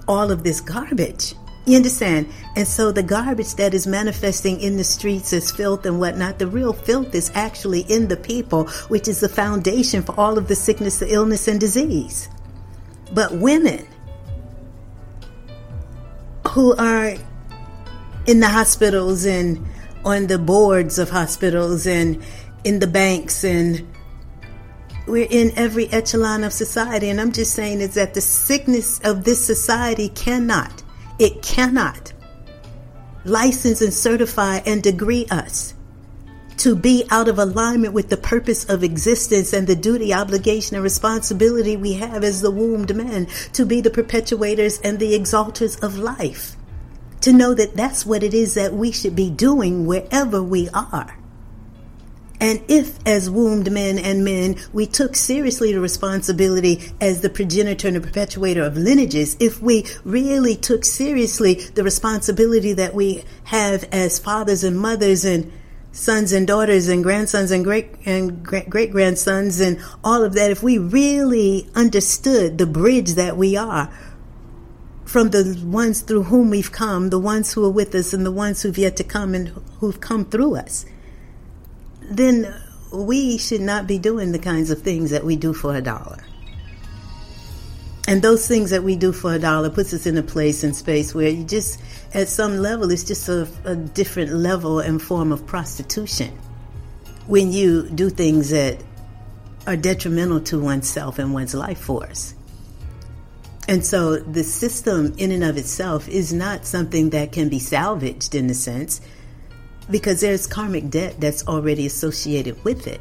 [0.08, 1.34] all of this garbage.
[1.66, 2.28] You understand?
[2.56, 6.46] And so the garbage that is manifesting in the streets as filth and whatnot, the
[6.46, 10.54] real filth is actually in the people, which is the foundation for all of the
[10.54, 12.28] sickness, the illness, and disease.
[13.12, 13.86] But women
[16.48, 17.14] who are
[18.26, 19.66] in the hospitals and
[20.04, 22.22] on the boards of hospitals and
[22.64, 23.86] in the banks and
[25.06, 27.08] we're in every echelon of society.
[27.08, 30.83] And I'm just saying is that the sickness of this society cannot
[31.18, 32.12] it cannot
[33.24, 35.74] license and certify and degree us
[36.56, 40.84] to be out of alignment with the purpose of existence and the duty, obligation, and
[40.84, 45.98] responsibility we have as the wombed men to be the perpetuators and the exalters of
[45.98, 46.56] life.
[47.22, 51.18] To know that that's what it is that we should be doing wherever we are.
[52.40, 57.88] And if, as wombed men and men, we took seriously the responsibility as the progenitor
[57.88, 63.84] and the perpetuator of lineages, if we really took seriously the responsibility that we have
[63.92, 65.50] as fathers and mothers and
[65.92, 70.62] sons and daughters and grandsons and great and great grandsons and all of that, if
[70.62, 73.92] we really understood the bridge that we are
[75.04, 78.32] from the ones through whom we've come, the ones who are with us and the
[78.32, 80.84] ones who've yet to come and who've come through us
[82.04, 82.54] then
[82.92, 86.18] we should not be doing the kinds of things that we do for a dollar.
[88.06, 90.76] And those things that we do for a dollar puts us in a place and
[90.76, 91.80] space where you just,
[92.12, 96.38] at some level, it's just a, a different level and form of prostitution.
[97.26, 98.82] When you do things that
[99.66, 102.34] are detrimental to oneself and one's life force.
[103.66, 108.34] And so the system in and of itself is not something that can be salvaged
[108.34, 109.00] in a sense
[109.90, 113.00] because there's karmic debt that's already associated with it.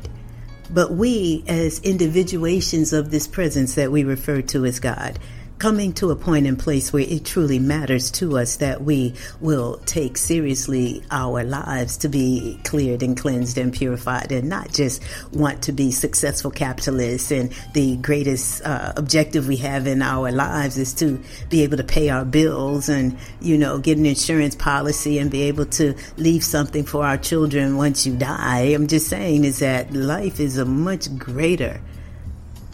[0.70, 5.20] But we, as individuations of this presence that we refer to as God,
[5.60, 9.78] coming to a point in place where it truly matters to us that we will
[9.86, 15.64] take seriously our lives to be cleared and cleansed and purified and not just want
[15.64, 17.32] to be successful capitalists.
[17.32, 21.84] And the greatest uh, objective we have in our lives is to be able to
[21.84, 26.44] pay our bills and you know get an insurance policy and be able to leave
[26.44, 28.74] something for our children once you die.
[28.74, 31.82] I'm just saying is that life is a much greater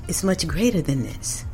[0.10, 1.46] it's much greater than this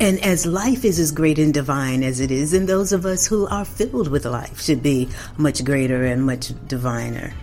[0.00, 3.26] And as life is as great and divine as it is, and those of us
[3.26, 7.34] who are filled with life should be much greater and much diviner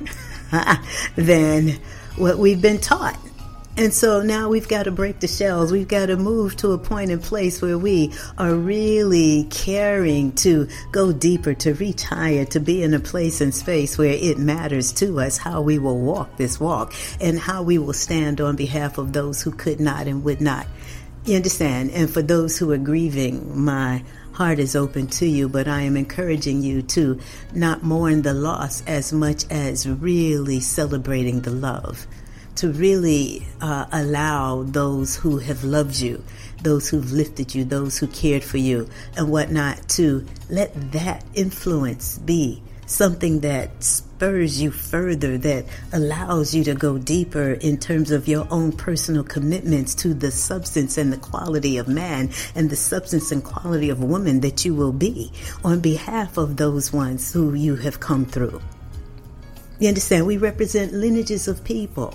[1.15, 1.71] than
[2.15, 3.19] what we've been taught.
[3.77, 5.69] And so now we've got to break the shells.
[5.69, 11.11] We've got to move to a and place where we are really caring to go
[11.11, 15.19] deeper, to reach higher, to be in a place and space where it matters to
[15.19, 19.11] us how we will walk this walk and how we will stand on behalf of
[19.11, 20.67] those who could not and would not
[21.25, 21.91] you understand?
[21.91, 24.03] And for those who are grieving, my
[24.33, 27.19] heart is open to you, but I am encouraging you to
[27.53, 32.05] not mourn the loss as much as really celebrating the love.
[32.57, 36.23] To really uh, allow those who have loved you,
[36.61, 42.17] those who've lifted you, those who cared for you, and whatnot, to let that influence
[42.19, 48.27] be something that spurs you further, that allows you to go deeper in terms of
[48.27, 53.31] your own personal commitments to the substance and the quality of man and the substance
[53.31, 55.31] and quality of woman that you will be
[55.63, 58.61] on behalf of those ones who you have come through.
[59.79, 60.25] You understand?
[60.25, 62.13] We represent lineages of people.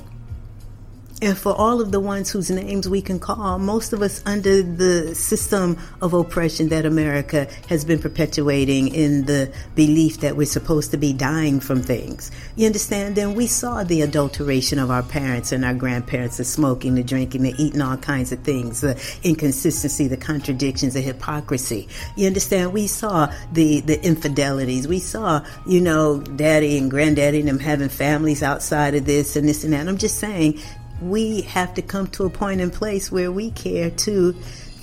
[1.23, 4.23] And for all of the ones whose names we can call, uh, most of us
[4.25, 10.47] under the system of oppression that America has been perpetuating in the belief that we're
[10.47, 12.31] supposed to be dying from things.
[12.57, 13.17] You understand?
[13.17, 17.43] Then we saw the adulteration of our parents and our grandparents, the smoking, the drinking,
[17.43, 21.87] the eating all kinds of things, the inconsistency, the contradictions, the hypocrisy.
[22.17, 22.73] You understand?
[22.73, 24.89] We saw the, the infidelities.
[24.89, 29.47] We saw, you know, daddy and granddaddy and them having families outside of this and
[29.47, 29.87] this and that.
[29.87, 30.59] I'm just saying
[31.01, 34.33] we have to come to a point in place where we care to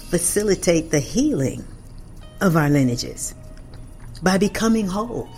[0.09, 1.65] facilitate the healing
[2.41, 3.35] of our lineages
[4.21, 5.29] by becoming whole.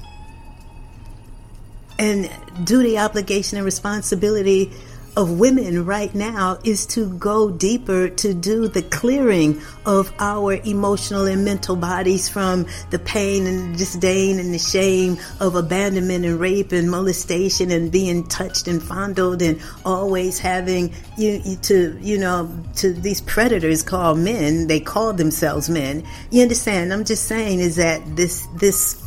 [1.98, 2.30] And
[2.64, 4.72] duty, obligation, and responsibility
[5.20, 11.26] of women right now is to go deeper to do the clearing of our emotional
[11.26, 16.72] and mental bodies from the pain and disdain and the shame of abandonment and rape
[16.72, 22.50] and molestation and being touched and fondled and always having you, you to you know
[22.78, 24.68] to these predators called men.
[24.68, 26.08] They call themselves men.
[26.32, 26.94] You understand?
[26.94, 29.04] I'm just saying is that this this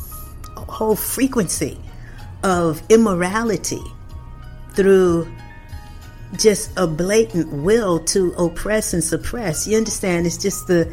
[0.59, 1.81] whole frequency
[2.43, 3.81] of immorality
[4.75, 5.27] through
[6.39, 9.67] just a blatant will to oppress and suppress.
[9.67, 10.27] You understand?
[10.27, 10.93] It's just the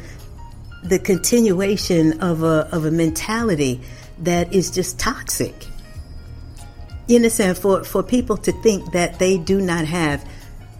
[0.84, 3.82] the continuation of a of a mentality
[4.20, 5.56] that is just toxic.
[7.08, 7.58] You understand?
[7.58, 10.26] For for people to think that they do not have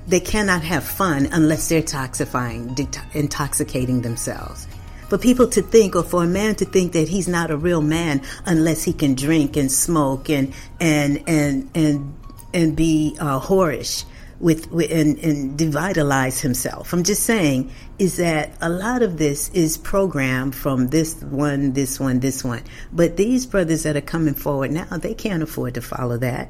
[0.08, 2.76] they cannot have fun unless they're toxifying,
[3.14, 4.68] intoxicating themselves.
[5.08, 7.82] For people to think, or for a man to think that he's not a real
[7.82, 12.16] man unless he can drink and smoke and and and and
[12.54, 14.06] and be uh, whorish
[14.40, 16.94] with, with and, and devitalize himself.
[16.94, 22.00] I'm just saying is that a lot of this is programmed from this one, this
[22.00, 22.64] one, this one.
[22.92, 26.50] But these brothers that are coming forward now, they can't afford to follow that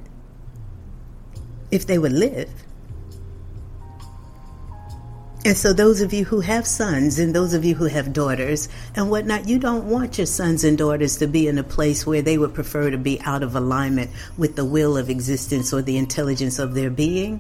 [1.71, 2.49] if they would live.
[5.45, 8.67] And so, those of you who have sons and those of you who have daughters
[8.93, 12.21] and whatnot, you don't want your sons and daughters to be in a place where
[12.21, 15.97] they would prefer to be out of alignment with the will of existence or the
[15.97, 17.39] intelligence of their being.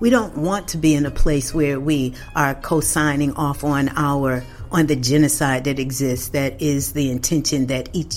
[0.00, 4.44] We don't want to be in a place where we are co-signing off on our
[4.70, 8.16] on the genocide that exists that is the intention that each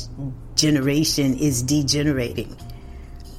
[0.56, 2.56] generation is degenerating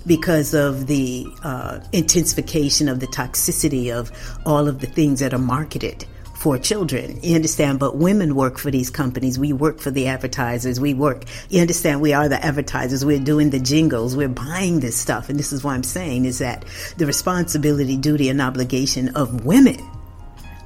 [0.07, 4.11] because of the uh, intensification of the toxicity of
[4.47, 6.07] all of the things that are marketed
[6.39, 7.19] for children.
[7.21, 7.81] You understand?
[7.81, 9.39] But women work for these companies.
[9.39, 10.79] We work for the advertisers.
[10.79, 11.25] We work.
[11.49, 12.01] You understand?
[12.01, 13.05] We are the advertisers.
[13.05, 14.17] We're doing the jingles.
[14.17, 15.29] We're buying this stuff.
[15.29, 16.65] And this is what I'm saying is that
[16.97, 19.79] the responsibility, duty, and obligation of women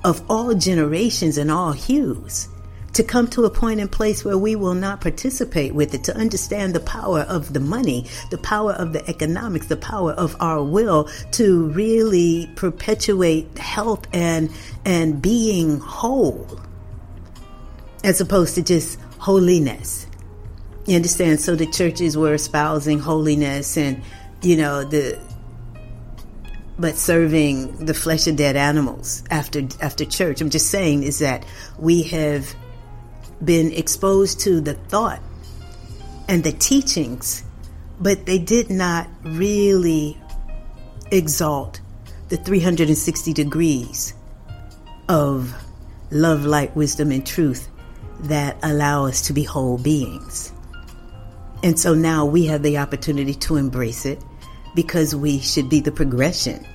[0.05, 2.49] of all generations and all hues
[2.95, 6.17] to come to a point in place where we will not participate with it, to
[6.17, 10.63] understand the power of the money, the power of the economics, the power of our
[10.63, 14.51] will to really perpetuate health and,
[14.85, 16.61] and being whole
[18.05, 20.07] as opposed to just holiness.
[20.87, 21.41] You understand?
[21.41, 24.03] So the churches were espousing holiness and,
[24.43, 25.19] you know, the,
[26.79, 30.41] but serving the flesh of dead animals after after church.
[30.41, 31.45] I'm just saying is that
[31.79, 32.57] we have
[33.45, 35.21] been exposed to the thought
[36.29, 37.43] and the teachings,
[38.01, 40.19] but they did not really
[41.11, 41.81] exalt
[42.29, 44.15] the 360 degrees
[45.09, 45.55] of
[46.11, 47.69] love, light, wisdom, and truth
[48.21, 50.53] that allow us to be whole beings.
[51.63, 54.23] And so now we have the opportunity to embrace it
[54.75, 56.67] because we should be the progression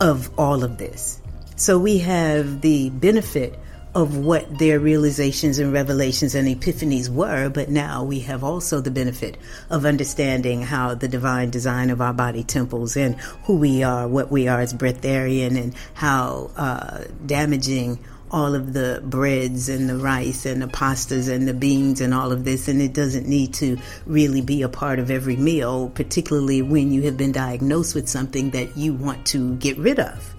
[0.00, 1.20] of all of this.
[1.56, 3.58] So we have the benefit
[3.96, 8.90] of what their realizations and revelations and epiphanies were, but now we have also the
[8.90, 9.38] benefit
[9.70, 14.30] of understanding how the divine design of our body temples and who we are, what
[14.30, 17.98] we are as breatharian, and how uh, damaging
[18.30, 22.32] all of the breads and the rice and the pastas and the beans and all
[22.32, 26.60] of this, and it doesn't need to really be a part of every meal, particularly
[26.60, 30.34] when you have been diagnosed with something that you want to get rid of,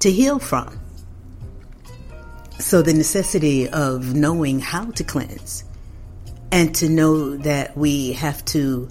[0.00, 0.79] to heal from.
[2.60, 5.64] So the necessity of knowing how to cleanse
[6.52, 8.88] and to know that we have to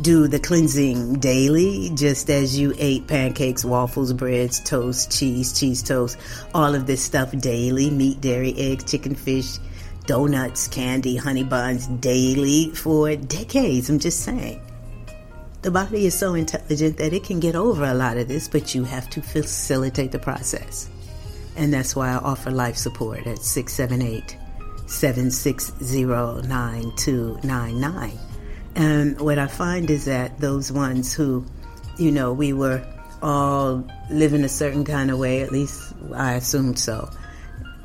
[0.00, 6.16] do the cleansing daily, just as you ate pancakes, waffles, breads, toast, cheese, cheese toast,
[6.54, 9.58] all of this stuff daily, meat, dairy, eggs, chicken, fish,
[10.06, 13.90] donuts, candy, honey buns daily for decades.
[13.90, 14.62] I'm just saying.
[15.60, 18.74] The body is so intelligent that it can get over a lot of this, but
[18.74, 20.88] you have to facilitate the process.
[21.58, 24.36] And that's why I offer life support at 678
[24.86, 26.04] 760
[26.46, 28.18] 9299.
[28.76, 31.44] And um, what I find is that those ones who,
[31.98, 32.86] you know, we were
[33.22, 37.10] all living a certain kind of way, at least I assumed so,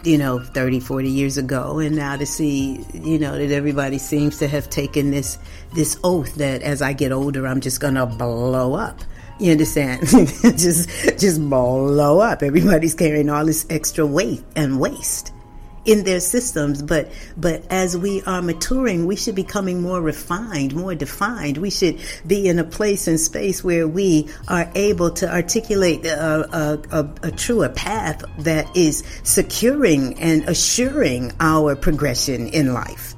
[0.03, 1.79] you know, 30, 40 years ago.
[1.79, 5.39] And now to see, you know, that everybody seems to have taken this,
[5.73, 8.99] this oath that as I get older, I'm just going to blow up.
[9.43, 10.07] You understand?
[10.41, 10.89] just,
[11.19, 12.43] just blow up.
[12.43, 15.33] Everybody's carrying all this extra weight and waste
[15.83, 20.73] in their systems but but as we are maturing we should be becoming more refined
[20.73, 25.29] more defined we should be in a place and space where we are able to
[25.29, 32.73] articulate a, a, a, a truer path that is securing and assuring our progression in
[32.73, 33.13] life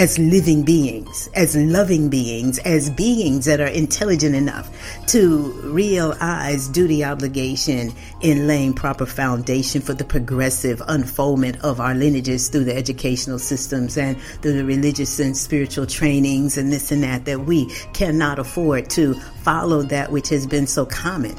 [0.00, 4.70] as living beings, as loving beings, as beings that are intelligent enough
[5.06, 7.92] to realize duty obligation
[8.22, 13.98] in laying proper foundation for the progressive unfoldment of our lineages through the educational systems
[13.98, 18.88] and through the religious and spiritual trainings and this and that, that we cannot afford
[18.88, 21.36] to follow that which has been so common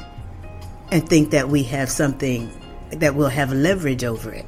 [0.92, 2.48] and think that we have something
[2.90, 4.46] that we'll have leverage over it.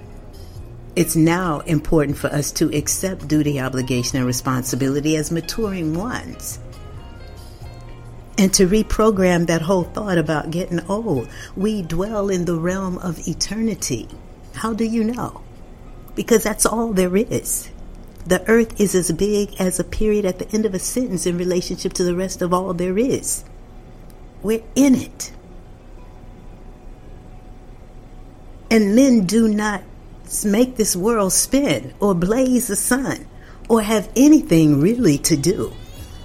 [0.97, 6.61] It's now important for us to accept duty, obligation, and responsibility as maturing ones.
[8.39, 11.29] And to reprogram that whole thought about getting old.
[11.57, 14.09] We dwell in the realm of eternity.
[14.55, 15.43] How do you know?
[16.15, 17.71] Because that's all there is.
[18.27, 21.37] The earth is as big as a period at the end of a sentence in
[21.37, 23.45] relationship to the rest of all there is.
[24.43, 25.33] We're in it.
[28.71, 29.83] And men do not
[30.45, 33.27] make this world spin or blaze the sun
[33.69, 35.73] or have anything really to do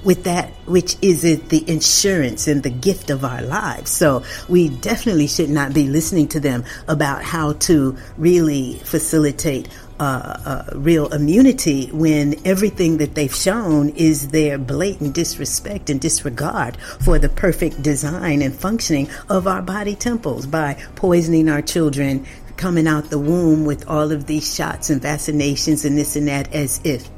[0.04, 3.92] with that which is the insurance and the gift of our lives.
[3.92, 9.68] So we definitely should not be listening to them about how to really facilitate
[10.00, 16.78] uh, uh, real immunity when everything that they've shown is their blatant disrespect and disregard
[16.78, 22.26] for the perfect design and functioning of our body temples by poisoning our children,
[22.60, 26.54] coming out the womb with all of these shots and vaccinations and this and that
[26.54, 27.10] as if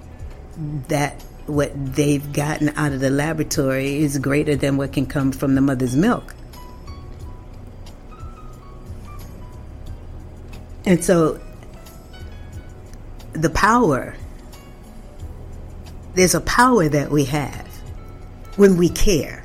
[0.88, 5.56] that what they've gotten out of the laboratory is greater than what can come from
[5.56, 6.36] the mother's milk.
[10.86, 11.42] And so
[13.34, 14.16] the power,
[16.14, 17.68] there's a power that we have
[18.58, 19.44] when we care.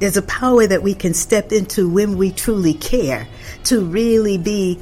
[0.00, 3.28] There's a power that we can step into when we truly care
[3.66, 4.80] to really be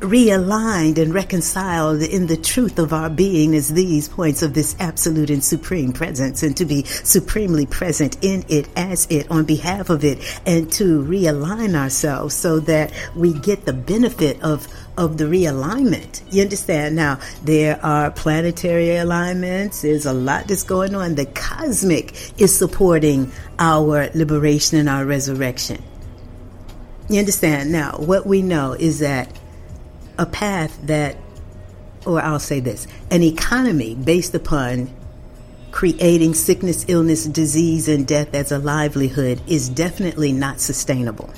[0.00, 5.28] realigned and reconciled in the truth of our being as these points of this absolute
[5.28, 10.02] and supreme presence and to be supremely present in it as it on behalf of
[10.02, 14.66] it and to realign ourselves so that we get the benefit of
[14.96, 16.20] of the realignment.
[16.30, 16.96] You understand?
[16.96, 19.80] Now, there are planetary alignments.
[19.80, 21.14] There's a lot that's going on.
[21.14, 25.82] The cosmic is supporting our liberation and our resurrection.
[27.10, 27.72] You understand?
[27.72, 29.30] Now, what we know is that
[30.16, 31.16] a path that,
[32.06, 34.88] or I'll say this, an economy based upon
[35.72, 41.30] creating sickness, illness, disease, and death as a livelihood is definitely not sustainable.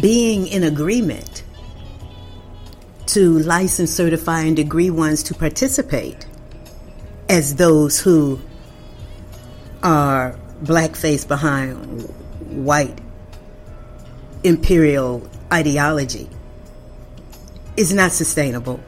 [0.00, 1.44] being in agreement
[3.06, 6.26] to license, certify, and degree ones to participate
[7.28, 8.40] as those who
[9.82, 12.02] are blackface behind
[12.48, 12.98] white
[14.42, 16.28] imperial ideology
[17.76, 18.80] is not sustainable.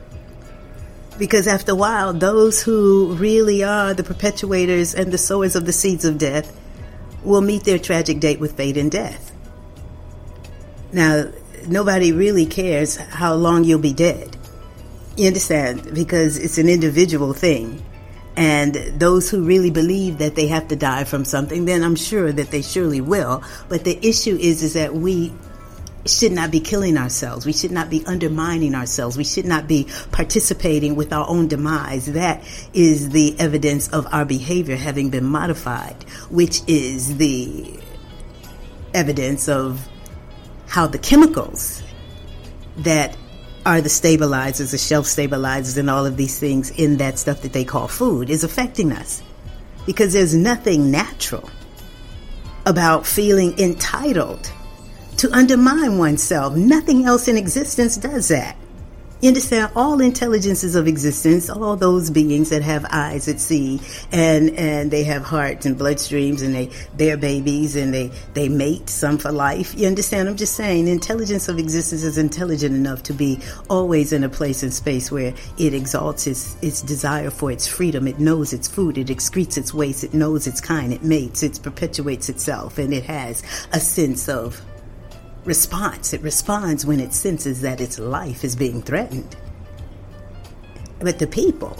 [1.19, 5.73] Because after a while, those who really are the perpetuators and the sowers of the
[5.73, 6.55] seeds of death
[7.25, 9.33] will meet their tragic date with fate and death.
[10.93, 11.31] Now,
[11.67, 14.37] nobody really cares how long you'll be dead.
[15.17, 15.95] You understand?
[15.95, 17.83] Because it's an individual thing.
[18.37, 22.30] And those who really believe that they have to die from something, then I'm sure
[22.30, 23.43] that they surely will.
[23.68, 25.32] But the issue is, is that we
[26.05, 27.47] should not be killing ourselves.
[27.47, 29.16] We should not be undermining ourselves.
[29.16, 32.07] We should not be participating with our own demise.
[32.12, 37.80] That is the evidence of our behavior having been modified, which is the
[38.95, 39.87] evidence of
[40.68, 41.82] how the chemicals
[42.78, 43.16] that
[43.67, 47.53] are the stabilizers, the shelf stabilizers, and all of these things in that stuff that
[47.53, 49.23] they call food is affecting us.
[49.85, 51.51] Because there's nothing natural
[52.64, 54.51] about feeling entitled
[55.17, 56.55] to undermine oneself.
[56.55, 58.57] Nothing else in existence does that.
[59.23, 63.81] You understand all intelligences of existence, all those beings that have eyes that see
[64.12, 68.91] and and they have hearts and bloodstreams and they bear babies and they they mate
[68.91, 69.75] some for life.
[69.75, 70.29] You understand?
[70.29, 73.41] I'm just saying intelligence of existence is intelligent enough to be
[73.71, 78.07] always in a place and space where it exalts its its desire for its freedom.
[78.07, 81.59] It knows its food, it excretes its waste, it knows its kind, it mates, it
[81.62, 83.43] perpetuates itself and it has
[83.73, 84.61] a sense of
[85.47, 86.13] response.
[86.13, 89.37] It responds when it senses that its life is being threatened.
[90.99, 91.77] But the people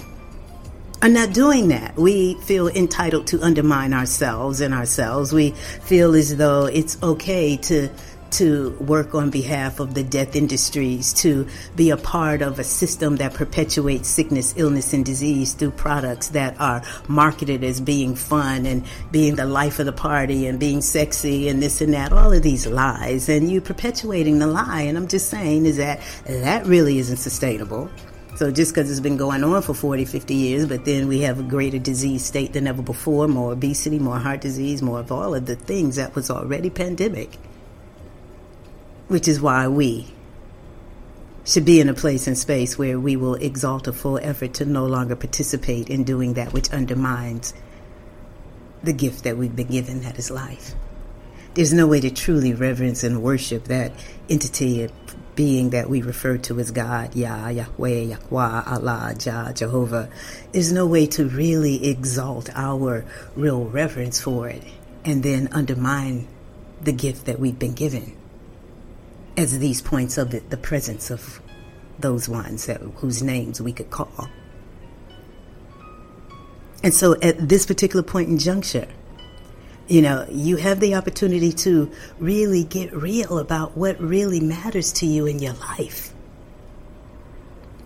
[1.03, 1.97] are not doing that.
[1.97, 5.33] We feel entitled to undermine ourselves and ourselves.
[5.33, 7.89] We feel as though it's okay to
[8.37, 13.17] to work on behalf of the death industries, to be a part of a system
[13.17, 18.85] that perpetuates sickness, illness, and disease through products that are marketed as being fun and
[19.11, 22.43] being the life of the party and being sexy and this and that, all of
[22.43, 23.31] these lies.
[23.31, 24.83] And you perpetuating the lie.
[24.83, 27.89] And I'm just saying is that that really isn't sustainable.
[28.37, 31.41] So just because it's been going on for 40, 50 years, but then we have
[31.41, 35.35] a greater disease state than ever before, more obesity, more heart disease, more of all
[35.35, 37.39] of the things that was already pandemic
[39.09, 40.13] which is why we
[41.45, 44.65] should be in a place and space where we will exalt a full effort to
[44.65, 47.55] no longer participate in doing that which undermines
[48.83, 50.75] the gift that we've been given that is life.
[51.55, 53.93] There's no way to truly reverence and worship that
[54.29, 54.89] entity
[55.37, 60.09] being that we refer to as God, Yah, Yahweh, Yahweh, Allah, Jah, Jehovah.
[60.51, 63.05] There's no way to really exalt our
[63.37, 64.63] real reverence for it
[65.05, 66.27] and then undermine
[66.83, 68.17] the gift that we've been given
[69.37, 71.41] as these points of the presence of
[71.99, 74.29] those ones that, whose names we could call.
[76.83, 78.87] And so at this particular point in juncture,
[79.89, 85.07] you know, you have the opportunity to really get real about what really matters to
[85.07, 86.13] you in your life.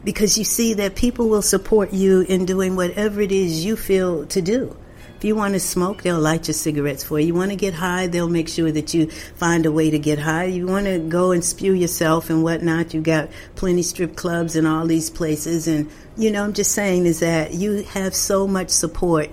[0.02, 4.26] Because you see that people will support you in doing whatever it is you feel
[4.26, 4.76] to do.
[5.20, 7.26] If you want to smoke, they'll light your cigarettes for you.
[7.26, 10.18] You want to get high, they'll make sure that you find a way to get
[10.18, 10.44] high.
[10.44, 14.66] You want to go and spew yourself and whatnot, You've got plenty strip clubs and
[14.66, 15.68] all these places.
[15.68, 19.28] And, you know, I'm just saying is that you have so much support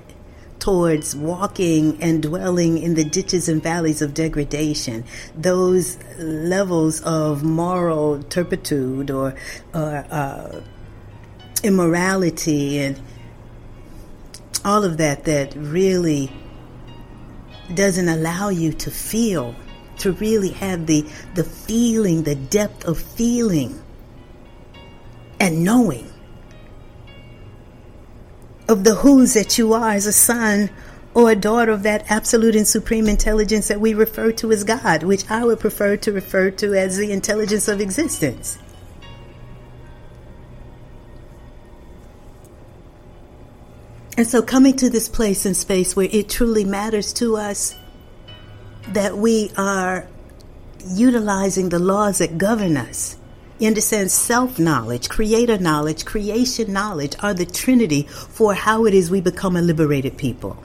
[0.59, 5.05] towards walking and dwelling in the ditches and valleys of degradation,
[5.37, 9.35] those levels of moral turpitude or,
[9.73, 10.59] or uh,
[11.63, 12.99] immorality and
[14.67, 16.29] all of that that really
[17.73, 19.55] doesn't allow you to feel,
[19.97, 23.81] to really have the, the feeling, the depth of feeling
[25.39, 26.11] and knowing
[28.67, 30.69] of the who's that you are as a son
[31.13, 35.03] or a daughter of that absolute and supreme intelligence that we refer to as God,
[35.03, 38.57] which I would prefer to refer to as the intelligence of existence.
[44.17, 47.75] And so coming to this place and space where it truly matters to us
[48.89, 50.07] that we are
[50.87, 53.15] utilizing the laws that govern us.
[53.59, 59.11] You understand self knowledge, creator knowledge, creation knowledge are the trinity for how it is
[59.11, 60.57] we become a liberated people.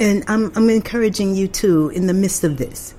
[0.00, 2.94] And I'm, I'm encouraging you too in the midst of this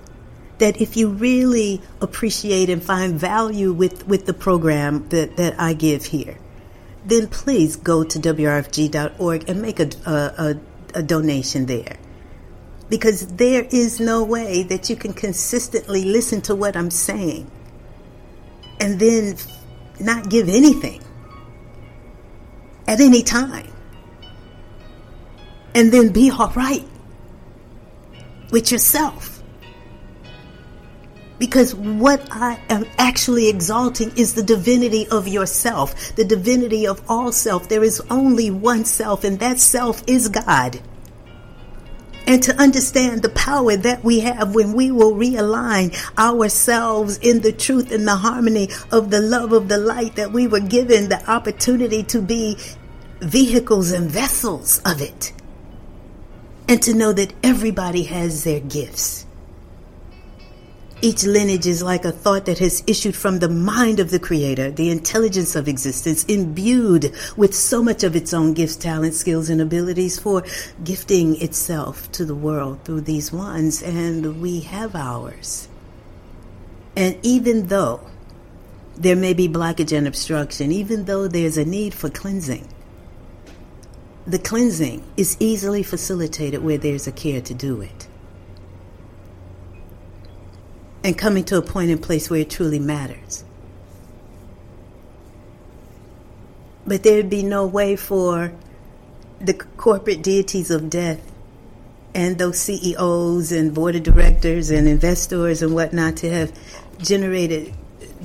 [0.58, 5.74] that if you really appreciate and find value with, with the program that, that I
[5.74, 6.38] give here,
[7.06, 10.56] then please go to WRFG.org and make a, a, a,
[10.96, 11.98] a donation there.
[12.90, 17.50] Because there is no way that you can consistently listen to what I'm saying
[18.80, 19.38] and then
[20.00, 21.02] not give anything
[22.88, 23.72] at any time
[25.74, 26.88] and then be all right
[28.52, 29.35] with yourself.
[31.38, 37.32] Because what I am actually exalting is the divinity of yourself, the divinity of all
[37.32, 37.68] self.
[37.68, 40.80] There is only one self, and that self is God.
[42.28, 47.52] And to understand the power that we have when we will realign ourselves in the
[47.52, 51.30] truth and the harmony of the love of the light that we were given the
[51.30, 52.58] opportunity to be
[53.20, 55.34] vehicles and vessels of it.
[56.68, 59.25] And to know that everybody has their gifts
[61.06, 64.72] each lineage is like a thought that has issued from the mind of the Creator,
[64.72, 69.62] the intelligence of existence, imbued with so much of its own gifts, talents, skills, and
[69.62, 70.44] abilities for
[70.84, 75.68] gifting itself to the world through these ones, and we have ours.
[76.96, 78.02] And even though
[78.98, 82.68] there may be blockage and obstruction, even though there's a need for cleansing,
[84.26, 88.08] the cleansing is easily facilitated where there's a care to do it.
[91.06, 93.44] And coming to a point in place where it truly matters.
[96.88, 98.52] But there'd be no way for
[99.40, 101.22] the corporate deities of death
[102.16, 106.52] and those CEOs and board of directors and investors and whatnot to have
[106.98, 107.72] generated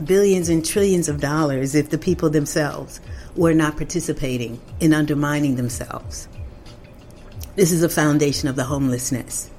[0.02, 2.98] billions and trillions of dollars if the people themselves
[3.36, 6.28] were not participating in undermining themselves.
[7.56, 9.50] This is a foundation of the homelessness.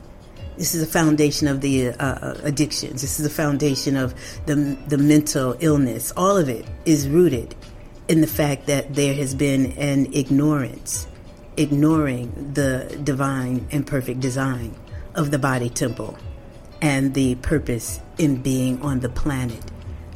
[0.62, 3.02] This is the foundation of the uh, uh, addictions.
[3.02, 4.14] This is the foundation of
[4.46, 6.14] the, the mental illness.
[6.16, 7.56] All of it is rooted
[8.08, 11.08] in the fact that there has been an ignorance,
[11.58, 14.76] ignoring the divine and perfect design
[15.16, 16.16] of the body temple
[16.80, 19.66] and the purpose in being on the planet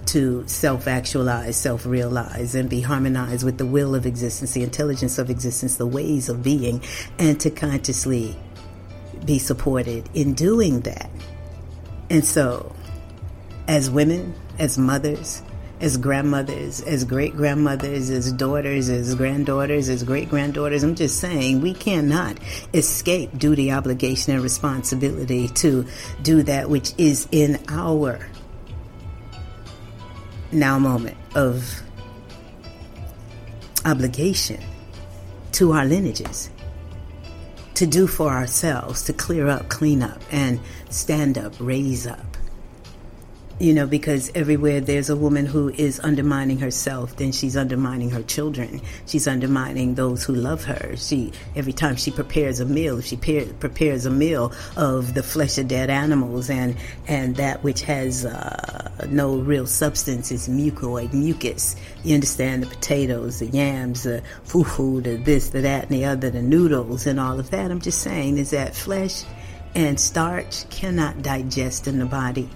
[0.06, 5.18] to self actualize, self realize, and be harmonized with the will of existence, the intelligence
[5.18, 6.84] of existence, the ways of being,
[7.18, 8.38] and to consciously
[9.26, 11.10] be supported in doing that.
[12.10, 12.76] And so,
[13.68, 15.42] as women, as mothers,
[15.82, 20.84] as grandmothers, as great grandmothers, as daughters, as granddaughters, as great granddaughters.
[20.84, 22.38] I'm just saying we cannot
[22.74, 25.86] escape duty, obligation, and responsibility to
[26.22, 28.20] do that which is in our
[30.52, 31.82] now moment of
[33.84, 34.64] obligation
[35.52, 36.50] to our lineages
[37.76, 40.60] to do for ourselves, to clear up, clean up, and
[40.90, 42.35] stand up, raise up
[43.58, 48.24] you know, because everywhere there's a woman who is undermining herself, then she's undermining her
[48.24, 48.82] children.
[49.06, 50.98] She's undermining those who love her.
[50.98, 55.58] She every time she prepares a meal, she pre- prepares a meal of the flesh
[55.58, 56.76] of dead animals and
[57.08, 61.78] and that which has uh, no real substance is mucoid, mucus.
[62.04, 66.30] You understand the potatoes, the yams, the fufu, the this, the that, and the other,
[66.30, 67.72] the noodles, and all of that.
[67.72, 69.24] I'm just saying is that flesh
[69.76, 72.50] and starch cannot digest in the body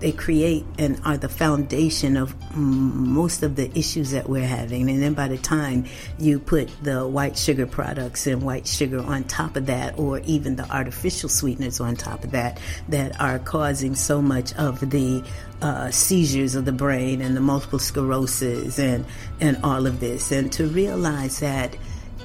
[0.00, 4.90] they create and are the foundation of most of the issues that we're having.
[4.90, 5.86] And then by the time
[6.18, 10.56] you put the white sugar products and white sugar on top of that, or even
[10.56, 15.24] the artificial sweeteners on top of that, that are causing so much of the
[15.62, 19.06] uh, seizures of the brain and the multiple sclerosis and,
[19.40, 20.30] and all of this.
[20.30, 21.76] And to realize that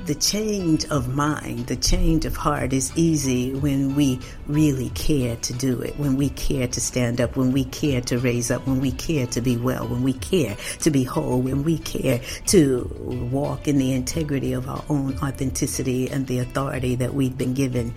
[0.05, 5.53] the change of mind, the change of heart is easy when we really care to
[5.53, 8.81] do it, when we care to stand up, when we care to raise up, when
[8.81, 12.89] we care to be well, when we care to be whole, when we care to
[13.31, 17.93] walk in the integrity of our own authenticity and the authority that we've been given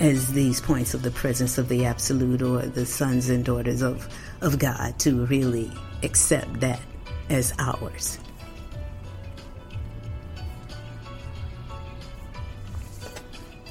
[0.00, 4.08] as these points of the presence of the absolute or the sons and daughters of,
[4.40, 5.70] of God to really
[6.02, 6.80] accept that
[7.28, 8.18] as ours.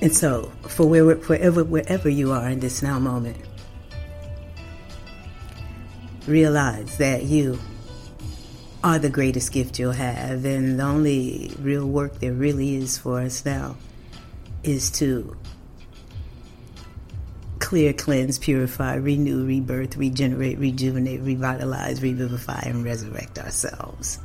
[0.04, 3.38] And so, for where, wherever, wherever you are in this now moment,
[6.28, 7.58] realize that you
[8.84, 10.44] are the greatest gift you'll have.
[10.44, 13.78] And the only real work there really is for us now
[14.62, 15.38] is to
[17.60, 24.20] clear, cleanse, purify, renew, rebirth, regenerate, rejuvenate, revitalize, revivify, and resurrect ourselves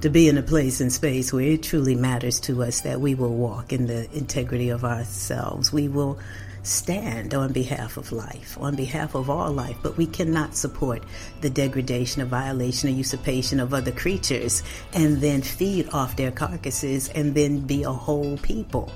[0.00, 3.14] to be in a place and space where it truly matters to us that we
[3.14, 5.72] will walk in the integrity of ourselves.
[5.72, 6.18] We will
[6.62, 11.02] stand on behalf of life, on behalf of all life, but we cannot support
[11.40, 17.08] the degradation, or violation, or usurpation of other creatures and then feed off their carcasses
[17.10, 18.92] and then be a whole people.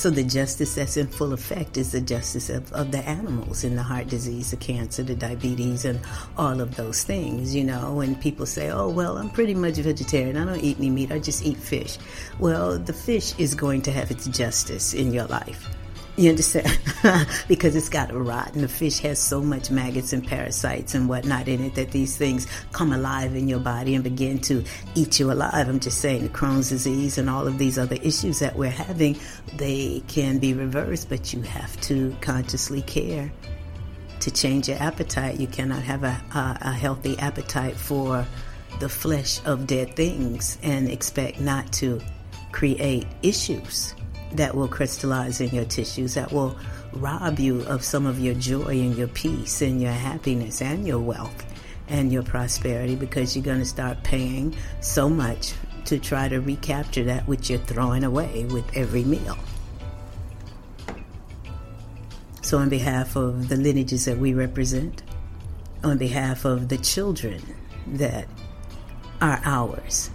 [0.00, 3.76] So the justice that's in full effect is the justice of, of the animals in
[3.76, 6.00] the heart disease, the cancer, the diabetes, and
[6.38, 7.54] all of those things.
[7.54, 10.38] You know, when people say, "Oh, well, I'm pretty much vegetarian.
[10.38, 11.12] I don't eat any meat.
[11.12, 11.98] I just eat fish."
[12.38, 15.68] Well, the fish is going to have its justice in your life.
[16.16, 16.78] You understand?
[17.48, 21.08] because it's got to rot, and the fish has so much maggots and parasites and
[21.08, 25.18] whatnot in it that these things come alive in your body and begin to eat
[25.20, 25.68] you alive.
[25.68, 29.18] I'm just saying, the Crohn's disease and all of these other issues that we're having,
[29.56, 33.30] they can be reversed, but you have to consciously care
[34.18, 35.40] to change your appetite.
[35.40, 38.26] You cannot have a, a, a healthy appetite for
[38.78, 42.00] the flesh of dead things and expect not to
[42.52, 43.94] create issues
[44.32, 46.56] that will crystallize in your tissues, that will
[46.92, 50.98] rob you of some of your joy and your peace and your happiness and your
[50.98, 51.46] wealth
[51.88, 55.52] and your prosperity because you're going to start paying so much
[55.84, 59.36] to try to recapture that which you're throwing away with every meal.
[62.42, 65.02] So, on behalf of the lineages that we represent,
[65.84, 67.42] on behalf of the children
[67.86, 68.26] that
[69.20, 70.10] are ours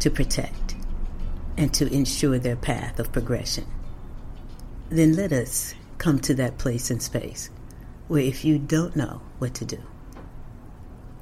[0.00, 0.54] to protect,
[1.56, 3.66] and to ensure their path of progression.
[4.88, 7.50] Then let us come to that place in space
[8.08, 9.78] where if you don't know what to do,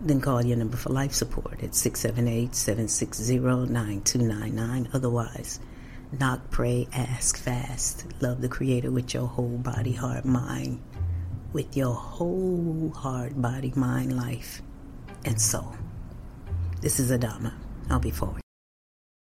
[0.00, 4.88] then call your number for life support at 678 760 9299.
[4.94, 5.60] Otherwise,
[6.18, 8.06] knock, pray, ask, fast.
[8.20, 10.80] Love the Creator with your whole body, heart, mind.
[11.52, 14.62] With your whole heart, body, mind, life,
[15.24, 15.74] and soul.
[16.80, 17.52] This is Adama.
[17.90, 18.47] I'll be forward.